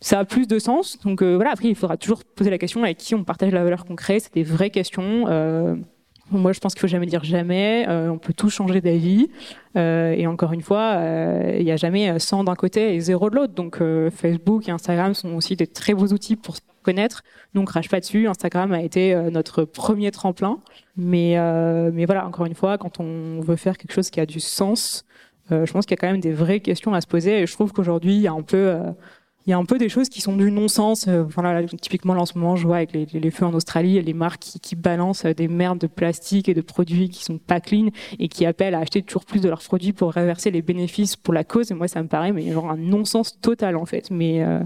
[0.00, 0.98] ça a plus de sens.
[1.04, 3.62] Donc euh, voilà, après il faudra toujours poser la question avec qui on partage la
[3.62, 4.20] valeur qu'on crée.
[4.20, 5.26] C'est des vraies questions.
[5.28, 5.76] Euh,
[6.38, 7.86] moi, je pense qu'il faut jamais dire jamais.
[7.88, 9.30] Euh, on peut tout changer d'avis.
[9.76, 13.30] Euh, et encore une fois, euh, il n'y a jamais 100 d'un côté et zéro
[13.30, 13.54] de l'autre.
[13.54, 13.80] Donc,
[14.10, 17.22] Facebook et Instagram sont aussi des très beaux outils pour se connaître.
[17.54, 18.28] Donc, crache pas dessus.
[18.28, 20.58] Instagram a été notre premier tremplin.
[20.96, 21.36] Mais,
[21.92, 25.04] mais voilà, encore une fois, quand on veut faire quelque chose qui a du sens,
[25.50, 27.40] je pense qu'il y a quand même des vraies questions à se poser.
[27.40, 28.74] Et je trouve qu'aujourd'hui, il y a un peu
[29.46, 31.06] il y a un peu des choses qui sont du non-sens.
[31.08, 31.24] Euh,
[31.80, 34.76] typiquement, là, en ce moment, je vois avec les, feux en Australie, les marques qui,
[34.76, 37.88] balancent des merdes de plastique et de produits qui sont pas clean
[38.18, 41.34] et qui appellent à acheter toujours plus de leurs produits pour réverser les bénéfices pour
[41.34, 41.70] la cause.
[41.70, 44.10] Et moi, ça me paraît mais genre un non-sens total, en fait.
[44.10, 44.60] Mais euh,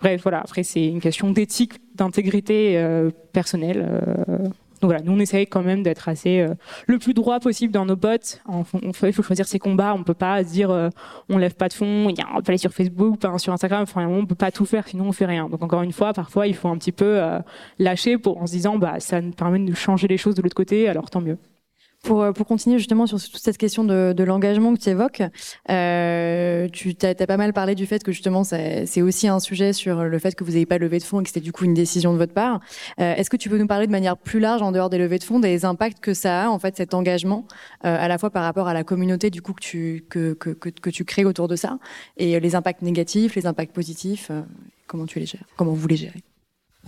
[0.00, 0.40] bref, voilà.
[0.40, 3.86] Après, c'est une question d'éthique, d'intégrité euh, personnelle.
[4.28, 4.48] Euh,
[4.80, 6.54] donc voilà, nous on essaye quand même d'être assez euh,
[6.86, 8.08] le plus droit possible dans nos bots.
[8.48, 9.94] On, il faut choisir ses combats.
[9.94, 10.88] On peut pas se dire euh,
[11.28, 13.82] on lève pas de fond, il y a, peut aller sur Facebook, pas sur Instagram.
[13.82, 15.48] Enfin, on peut pas tout faire, sinon on fait rien.
[15.48, 17.40] Donc encore une fois, parfois il faut un petit peu euh,
[17.78, 20.56] lâcher pour en se disant bah ça nous permet de changer les choses de l'autre
[20.56, 20.88] côté.
[20.88, 21.38] Alors tant mieux.
[22.04, 25.22] Pour, euh, pour continuer justement sur toute cette question de, de l'engagement que tu évoques,
[25.68, 29.72] euh, tu as, as, pas mal parlé du fait que justement c'est aussi un sujet
[29.72, 31.64] sur le fait que vous n'avez pas levé de fonds et que c'était du coup
[31.64, 32.60] une décision de votre part.
[33.00, 35.18] Euh, Est-ce que tu peux nous parler de manière plus large en dehors des levées
[35.18, 37.46] de fonds des impacts que ça a en fait cet engagement
[37.84, 40.50] euh, à la fois par rapport à la communauté du coup que tu que, que,
[40.50, 41.78] que, que tu crées autour de ça
[42.16, 44.42] et les impacts négatifs, les impacts positifs, euh,
[44.86, 46.22] comment tu les gères, comment vous les gérez?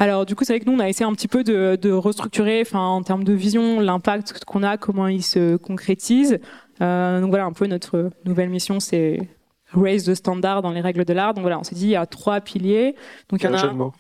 [0.00, 1.92] Alors du coup, c'est vrai que nous, on a essayé un petit peu de, de
[1.92, 6.40] restructurer, enfin en termes de vision, l'impact qu'on a, comment il se concrétise.
[6.80, 9.28] Euh, donc voilà, un peu notre nouvelle mission, c'est
[9.74, 11.34] raise the standard dans les règles de l'art.
[11.34, 12.96] Donc voilà, on s'est dit il y a trois piliers.
[13.28, 13.92] Donc il y en a.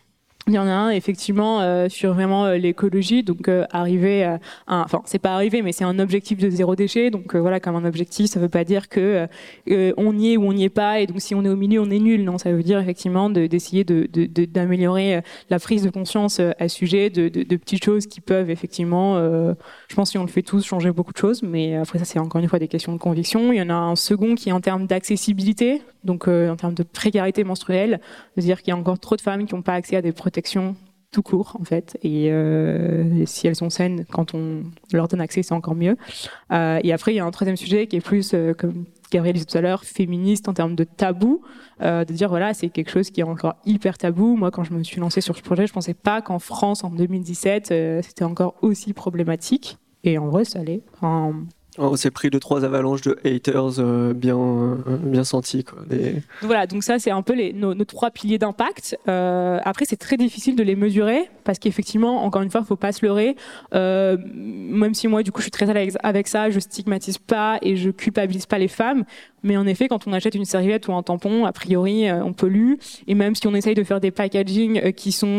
[0.46, 4.40] Il y en a un effectivement euh, sur vraiment euh, l'écologie, donc euh, arriver à,
[4.66, 7.10] un, enfin c'est pas arriver, mais c'est un objectif de zéro déchet.
[7.10, 9.28] Donc voilà, comme un objectif, ça veut pas dire que
[9.68, 11.80] on y est ou on n'y est pas, et donc si on est au milieu,
[11.80, 12.24] on est nul.
[12.24, 14.08] Non, ça veut dire effectivement d'essayer de,
[14.46, 19.94] d'améliorer de, la prise de conscience à sujet, de, petites choses qui peuvent effectivement, je
[19.94, 21.42] pense si on le fait tous, changer beaucoup de choses.
[21.42, 23.52] Mais après ça, c'est encore une fois des questions de conviction.
[23.52, 26.82] Il y en a un second qui est en termes d'accessibilité, donc en termes de
[26.82, 28.00] précarité menstruelle,
[28.34, 30.76] c'est-à-dire qu'il y a encore trop de femmes qui n'ont pas accès à des protection
[31.10, 31.98] tout court en fait.
[32.04, 35.96] Euh, et, si elles sont saines quand on leur donne accès c'est encore mieux.
[36.52, 39.34] Euh, et après il y a un troisième sujet qui est plus euh, comme Gabriel
[39.34, 41.42] disait tout à l'heure féministe en termes de tabou.
[41.80, 44.36] De dire voilà c'est quelque chose qui est encore hyper tabou.
[44.36, 46.90] Moi quand je me suis lancée sur ce projet je pensais pas qu'en France en
[46.90, 49.78] 2017 c'était encore aussi problématique.
[50.04, 50.82] Et en vrai ça l'est
[51.80, 55.64] on s'est pris de trois avalanches de haters euh, bien, euh, bien sentis.
[55.64, 55.80] Quoi.
[56.42, 58.96] Voilà, donc ça, c'est un peu nos, trois piliers d'impact.
[59.08, 62.76] Euh, après, c'est très difficile de les mesurer parce qu'effectivement, encore une fois, il faut
[62.76, 63.36] pas se leurrer.
[63.72, 67.58] même si moi, du coup, je suis très à l'aise avec ça, je stigmatise pas
[67.62, 69.04] et je culpabilise pas les femmes.
[69.42, 72.74] Mais en effet, quand on achète une serviette ou un tampon, a priori, on pollue.
[73.06, 75.38] Et même si on essaye de faire des packaging qui sont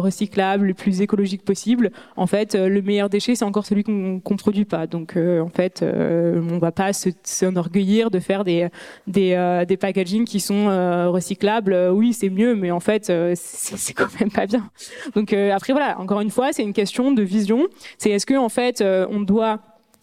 [0.00, 4.36] recyclables, le plus écologiques possible, en fait, le meilleur déchet, c'est encore celui qu'on ne
[4.36, 4.86] produit pas.
[4.86, 8.68] Donc, en fait, euh, on va pas s'enorgueillir de faire des
[9.06, 11.90] des, euh, des packaging qui sont euh, recyclables.
[11.92, 14.70] Oui, c'est mieux, mais en fait, c'est quand même pas bien.
[15.14, 17.66] Donc après voilà, encore une fois, c'est une question de vision.
[17.98, 19.60] C'est est-ce que en fait, on doit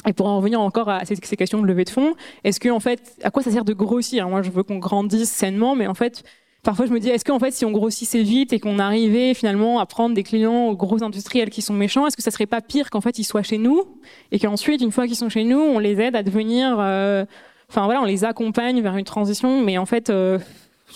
[0.08, 2.80] et pour en revenir encore à ces, questions de levée de fonds, est-ce que en
[2.80, 4.30] fait, à quoi ça sert de grossir?
[4.30, 6.24] Moi, je veux qu'on grandisse sainement, mais en fait,
[6.62, 9.80] Parfois, je me dis, est-ce qu'en fait, si on grossissait vite et qu'on arrivait finalement
[9.80, 12.60] à prendre des clients aux gros industriels qui sont méchants, est-ce que ça serait pas
[12.60, 13.84] pire qu'en fait ils soient chez nous
[14.34, 17.24] et qu'ensuite, une fois qu'ils sont chez nous, on les aide à devenir, euh,
[17.70, 20.10] enfin voilà, on les accompagne vers une transition, mais en fait.
[20.10, 20.38] Euh,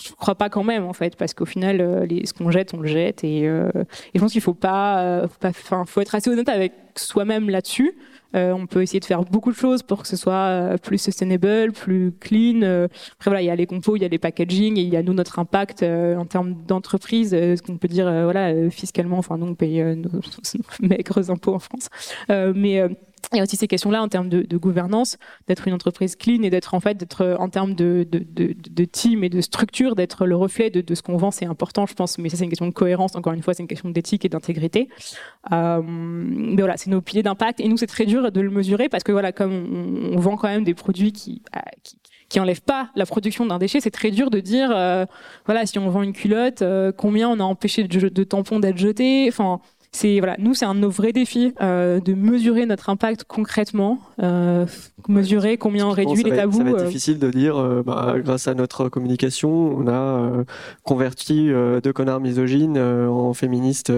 [0.02, 2.80] je crois pas quand même en fait parce qu'au final euh, ce qu'on jette on
[2.80, 6.16] le jette et, euh, et je pense qu'il faut pas faut pas enfin faut être
[6.16, 10.02] assez honnête avec soi-même là-dessus euh, on peut essayer de faire beaucoup de choses pour
[10.02, 12.62] que ce soit euh, plus sustainable, plus clean.
[12.62, 14.88] Euh, après voilà, il y a les compos, il y a les packaging, et il
[14.88, 19.18] y a nous notre impact en termes d'entreprise, ce qu'on peut dire voilà fiscalement.
[19.18, 20.10] Enfin, nous on paye nos,
[20.80, 21.88] nos maigres impôts en France,
[22.28, 22.82] mais
[23.34, 25.18] il y a aussi ces questions-là en termes de, de gouvernance,
[25.48, 29.24] d'être une entreprise clean et d'être en fait, d'être en termes de, de, de, team
[29.24, 32.18] et de structure, d'être le reflet de, ce qu'on vend, c'est important, je pense.
[32.18, 33.16] Mais ça, c'est une question de cohérence.
[33.16, 34.88] Encore une fois, c'est une question d'éthique et d'intégrité.
[35.52, 37.60] Euh, mais voilà, c'est nos piliers d'impact.
[37.60, 40.48] Et nous, c'est très dur de le mesurer parce que voilà, comme on, vend quand
[40.48, 44.10] même des produits qui, euh, qui qui enlève pas la production d'un déchet, c'est très
[44.10, 45.06] dur de dire, euh,
[45.46, 48.78] voilà, si on vend une culotte, euh, combien on a empêché de, de tampons d'être
[48.78, 49.26] jetés.
[49.28, 49.60] Enfin,
[49.94, 54.00] c'est voilà, nous c'est un de nos vrais défis euh, de mesurer notre impact concrètement,
[54.20, 54.66] euh,
[55.08, 56.58] mesurer combien on réduit les tabous.
[56.58, 56.86] Ça va être euh.
[56.86, 60.44] difficile de dire, euh, bah, grâce à notre communication, on a euh,
[60.82, 61.48] converti
[61.82, 63.92] deux connards misogynes en féministes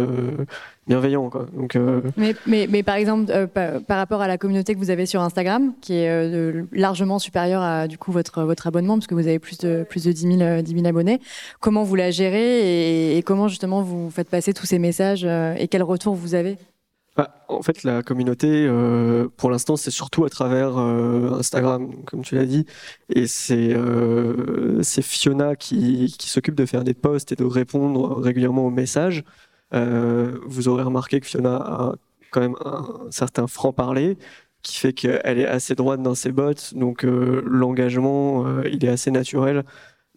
[0.86, 1.30] bienveillant.
[1.30, 1.46] Quoi.
[1.52, 2.00] Donc, euh...
[2.16, 5.20] mais, mais, mais, par exemple, euh, par, rapport à la communauté que vous avez sur
[5.20, 9.26] Instagram, qui est euh, largement supérieure à du coup votre, votre abonnement, parce que vous
[9.26, 11.20] avez plus de, plus de 10, 000, 10 000 abonnés,
[11.60, 15.68] comment vous la gérez et, et, comment justement vous faites passer tous ces messages et
[15.68, 16.56] quel retour vous avez?
[17.16, 22.20] Bah, en fait, la communauté, euh, pour l'instant, c'est surtout à travers euh, Instagram, comme
[22.22, 22.66] tu l'as dit.
[23.08, 28.66] Et c'est euh, Fiona qui, qui s'occupe de faire des posts et de répondre régulièrement
[28.66, 29.24] aux messages.
[29.74, 31.94] Euh, vous aurez remarqué que Fiona a
[32.30, 34.16] quand même un certain franc-parler
[34.62, 38.88] qui fait qu'elle est assez droite dans ses bottes, donc euh, l'engagement, euh, il est
[38.88, 39.64] assez naturel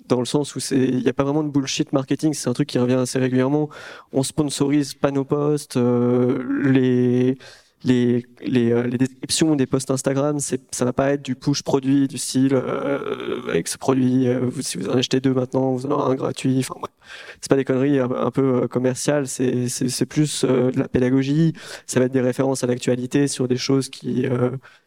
[0.08, 2.34] dans le sens où il n'y a pas vraiment de bullshit marketing.
[2.34, 3.70] C'est un truc qui revient assez régulièrement.
[4.12, 7.38] On sponsorise pas nos posts euh, les
[7.84, 12.08] les, les, euh, les, descriptions des posts Instagram, ça va pas être du push produit
[12.08, 15.92] du style euh, avec ce produit, euh, si vous en achetez deux maintenant, vous en
[15.92, 16.60] aurez un gratuit.
[16.60, 16.92] Enfin bref,
[17.40, 21.54] c'est pas des conneries un, peu euh, commerciales, c'est c'est plus de la pédagogie.
[21.88, 24.26] Ça va être des références à l'actualité sur des choses qui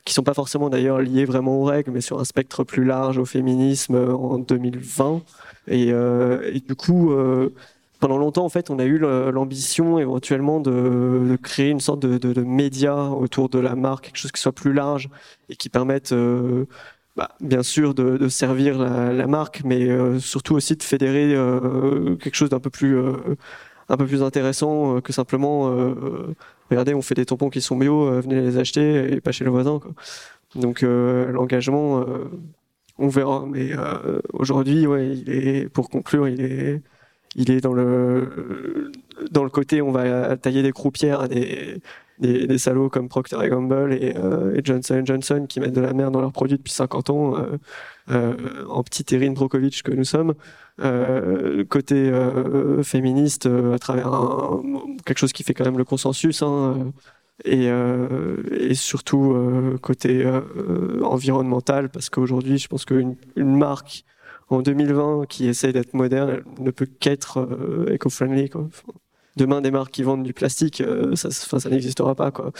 [0.05, 3.19] qui sont pas forcément d'ailleurs liées vraiment aux règles, mais sur un spectre plus large
[3.19, 5.23] au féminisme en 2020.
[5.69, 7.13] Et, et du coup
[8.03, 12.97] pendant longtemps, en fait, on a eu l'ambition éventuellement de, créer une sorte de, média
[12.97, 15.09] autour de la marque, quelque chose qui soit plus large
[15.49, 16.65] et qui permette, euh,
[17.15, 22.35] bah, bien sûr, de, servir la, marque, mais euh, surtout aussi de fédérer euh, quelque
[22.35, 22.99] chose d'un peu plus,
[23.89, 25.73] un peu plus intéressant que simplement,
[26.71, 29.51] regardez, on fait des tampons qui sont bio, venez les acheter et pas chez le
[29.53, 29.79] voisin.
[29.79, 29.93] Quoi.
[30.57, 32.05] Donc l'engagement,
[32.99, 33.45] on verra.
[33.49, 33.71] Mais
[34.33, 36.83] aujourd'hui, ouais, il est, pour conclure, il est
[37.35, 38.93] il est dans le
[39.31, 41.81] dans le côté on va tailler des croupières à des,
[42.19, 44.15] des, des salauds comme Procter Gamble et,
[44.55, 47.35] et, Johnson Johnson qui mettent de la merde dans leurs produits depuis 50 ans,
[48.09, 50.35] en petit Erin Brokovich que nous sommes.
[51.69, 52.13] côté
[52.83, 54.11] féministe, à travers
[55.07, 56.43] quelque chose qui fait quand même le consensus.
[56.43, 56.93] Hein,
[57.45, 64.05] et, euh, et surtout euh, côté euh, environnemental, parce qu'aujourd'hui, je pense qu'une une marque
[64.53, 67.49] en 2020 qui essaie d'être moderne ne peut qu'être
[67.91, 68.51] éco-friendly.
[69.37, 70.83] Demain, des marques qui vendent du plastique,
[71.15, 72.31] ça, ça n'existera pas.
[72.31, 72.53] Quoi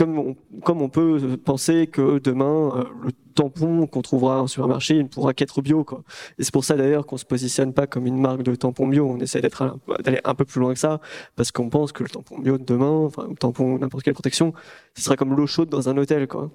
[0.00, 4.94] comme on, comme on peut penser que demain, euh, le tampon qu'on trouvera en supermarché,
[4.94, 5.84] il ne pourra qu'être bio.
[5.84, 6.04] Quoi.
[6.38, 9.06] Et c'est pour ça d'ailleurs qu'on se positionne pas comme une marque de tampon bio.
[9.06, 11.02] On essaie d'être d'aller un peu plus loin que ça,
[11.36, 14.54] parce qu'on pense que le tampon bio de demain, enfin le tampon n'importe quelle protection,
[14.96, 16.26] ce sera comme l'eau chaude dans un hôtel.
[16.26, 16.50] Quoi.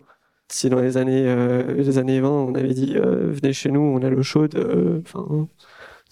[0.48, 3.82] Si dans les années, euh, les années 20, on avait dit euh, venez chez nous,
[3.82, 4.56] on a l'eau chaude,
[5.06, 5.26] enfin,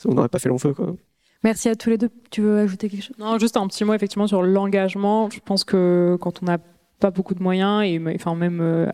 [0.06, 0.74] on n'aurait pas fait long feu.
[0.74, 0.96] Quoi.
[1.44, 2.10] Merci à tous les deux.
[2.32, 3.18] Tu veux ajouter quelque chose?
[3.20, 5.30] Non, juste un petit mot effectivement sur l'engagement.
[5.30, 6.58] Je pense que quand on a
[7.00, 8.90] pas beaucoup de moyens et enfin même euh,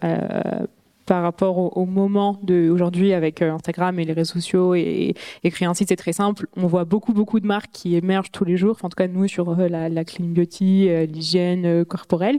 [1.09, 5.67] par rapport au, moment de aujourd'hui avec euh, Instagram et les réseaux sociaux et, créer
[5.67, 6.45] un site c'est très simple.
[6.55, 8.77] On voit beaucoup beaucoup de marques qui émergent tous les jours.
[8.83, 12.37] En tout cas nous sur euh, la, clean beauty l'hygiène corporelle.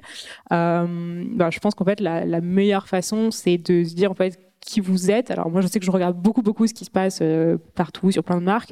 [0.51, 0.87] Bah,
[1.51, 4.79] je pense qu'en fait la, la, meilleure façon c'est de se dire en fait qui
[4.79, 5.33] vous êtes.
[5.33, 7.21] Alors moi je sais que je regarde beaucoup beaucoup ce qui se passe
[7.75, 8.71] partout sur plein de marques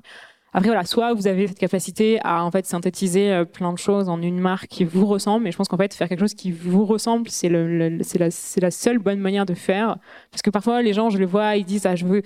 [0.55, 4.09] après voilà, soit vous avez cette capacité à en fait synthétiser euh, plein de choses
[4.09, 6.51] en une marque qui vous ressemble, mais je pense qu'en fait faire quelque chose qui
[6.51, 8.29] vous ressemble, c'est le, c'est la,
[8.63, 9.99] la, seule bonne manière de faire.
[10.31, 12.23] Parce que parfois les gens, je les vois, ils disent ah je veux,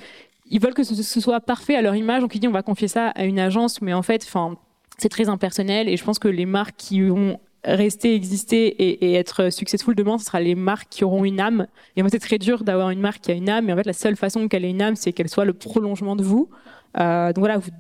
[0.47, 2.89] ils veulent que ce, soit parfait à leur image, donc ils disent on va confier
[2.89, 4.57] ça à une agence, mais en fait, enfin
[4.99, 9.15] c'est très impersonnel et je pense que les marques qui vont rester, exister et, et,
[9.15, 11.67] être successful demain, ce sera les marques qui auront une âme.
[11.97, 13.77] Et en fait, c'est très dur d'avoir une marque qui a une âme, mais en
[13.77, 16.49] fait, la seule façon qu'elle ait une âme, c'est qu'elle soit le prolongement de vous.
[16.99, 17.71] Euh, donc voilà, vous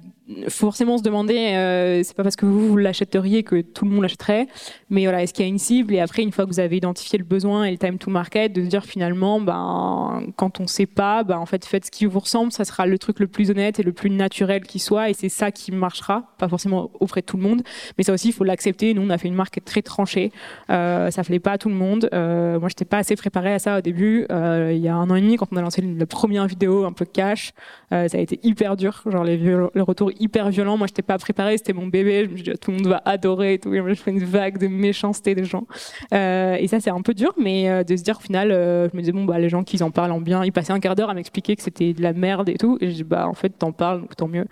[0.48, 4.02] forcément se demander, euh, c'est pas parce que vous, vous l'achèteriez que tout le monde
[4.02, 4.46] l'achèterait,
[4.88, 5.94] mais voilà, est-ce qu'il y a une cible?
[5.94, 8.52] Et après, une fois que vous avez identifié le besoin et le time to market,
[8.52, 12.06] de se dire finalement, ben, quand on sait pas, ben, en fait, faites ce qui
[12.06, 15.10] vous ressemble, ça sera le truc le plus honnête et le plus naturel qui soit,
[15.10, 17.62] et c'est ça qui marchera, pas forcément auprès de tout le monde,
[17.98, 18.94] mais ça aussi, il faut l'accepter.
[18.94, 20.30] Nous, on a fait une marque très tranchée,
[20.70, 22.08] euh, ça plaît pas à tout le monde.
[22.12, 24.26] Euh, moi, j'étais pas assez préparée à ça au début.
[24.30, 26.84] Euh, il y a un an et demi, quand on a lancé la première vidéo
[26.84, 27.52] un peu cash,
[27.92, 30.76] euh, ça a été hyper dur, genre les, les retours hyper violent.
[30.76, 32.24] Moi, j'étais pas préparée, c'était mon bébé.
[32.24, 33.72] Je me dis, tout le monde va adorer et tout.
[33.74, 35.66] Je fais une vague de méchanceté des gens.
[36.14, 38.88] Euh, et ça, c'est un peu dur, mais euh, de se dire au final, euh,
[38.90, 40.80] je me disais, bon, bah, les gens qui en parlent en bien, ils passaient un
[40.80, 42.78] quart d'heure à m'expliquer que c'était de la merde et tout.
[42.80, 44.46] Et je dis, bah, en fait, t'en parles, donc tant mieux.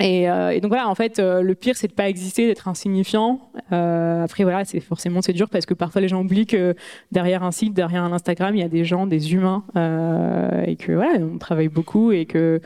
[0.00, 0.26] Et,
[0.60, 3.40] donc voilà, en fait, le pire, c'est de pas exister, d'être insignifiant.
[3.70, 6.74] Après, voilà, c'est forcément c'est dur parce que parfois les gens oublient que
[7.10, 9.64] derrière un site, derrière un Instagram, il y a des gens, des humains,
[10.66, 12.62] et que voilà, on travaille beaucoup et que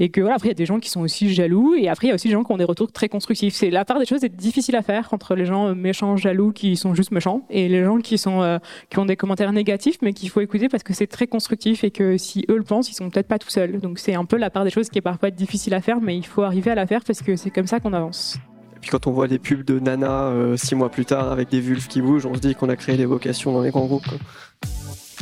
[0.00, 1.74] et que voilà, après, il y a des gens qui sont aussi jaloux.
[1.74, 3.54] Et après, il y a aussi des gens qui ont des retours très constructifs.
[3.54, 6.76] C'est la part des choses est difficile à faire entre les gens méchants, jaloux, qui
[6.76, 10.14] sont juste méchants, et les gens qui sont euh, qui ont des commentaires négatifs, mais
[10.14, 12.94] qu'il faut écouter parce que c'est très constructif et que si eux le pensent, ils
[12.94, 13.78] sont peut-être pas tout seuls.
[13.78, 16.16] Donc c'est un peu la part des choses qui est parfois difficile à faire, mais
[16.16, 18.38] il faut arriver à la faire parce que c'est comme ça qu'on avance.
[18.76, 21.50] Et puis quand on voit des pubs de Nana euh, six mois plus tard avec
[21.50, 23.84] des vulves qui bougent, on se dit qu'on a créé des vocations dans les grands
[23.84, 24.08] groupes.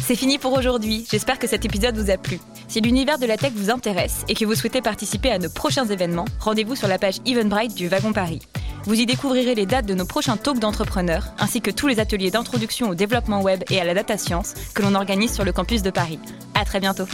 [0.09, 1.07] C'est fini pour aujourd'hui.
[1.11, 2.41] J'espère que cet épisode vous a plu.
[2.67, 5.85] Si l'univers de la tech vous intéresse et que vous souhaitez participer à nos prochains
[5.85, 8.39] événements, rendez-vous sur la page Eventbrite du Wagon Paris.
[8.85, 12.31] Vous y découvrirez les dates de nos prochains talks d'entrepreneurs, ainsi que tous les ateliers
[12.31, 15.83] d'introduction au développement web et à la data science que l'on organise sur le campus
[15.83, 16.19] de Paris.
[16.55, 17.05] À très bientôt.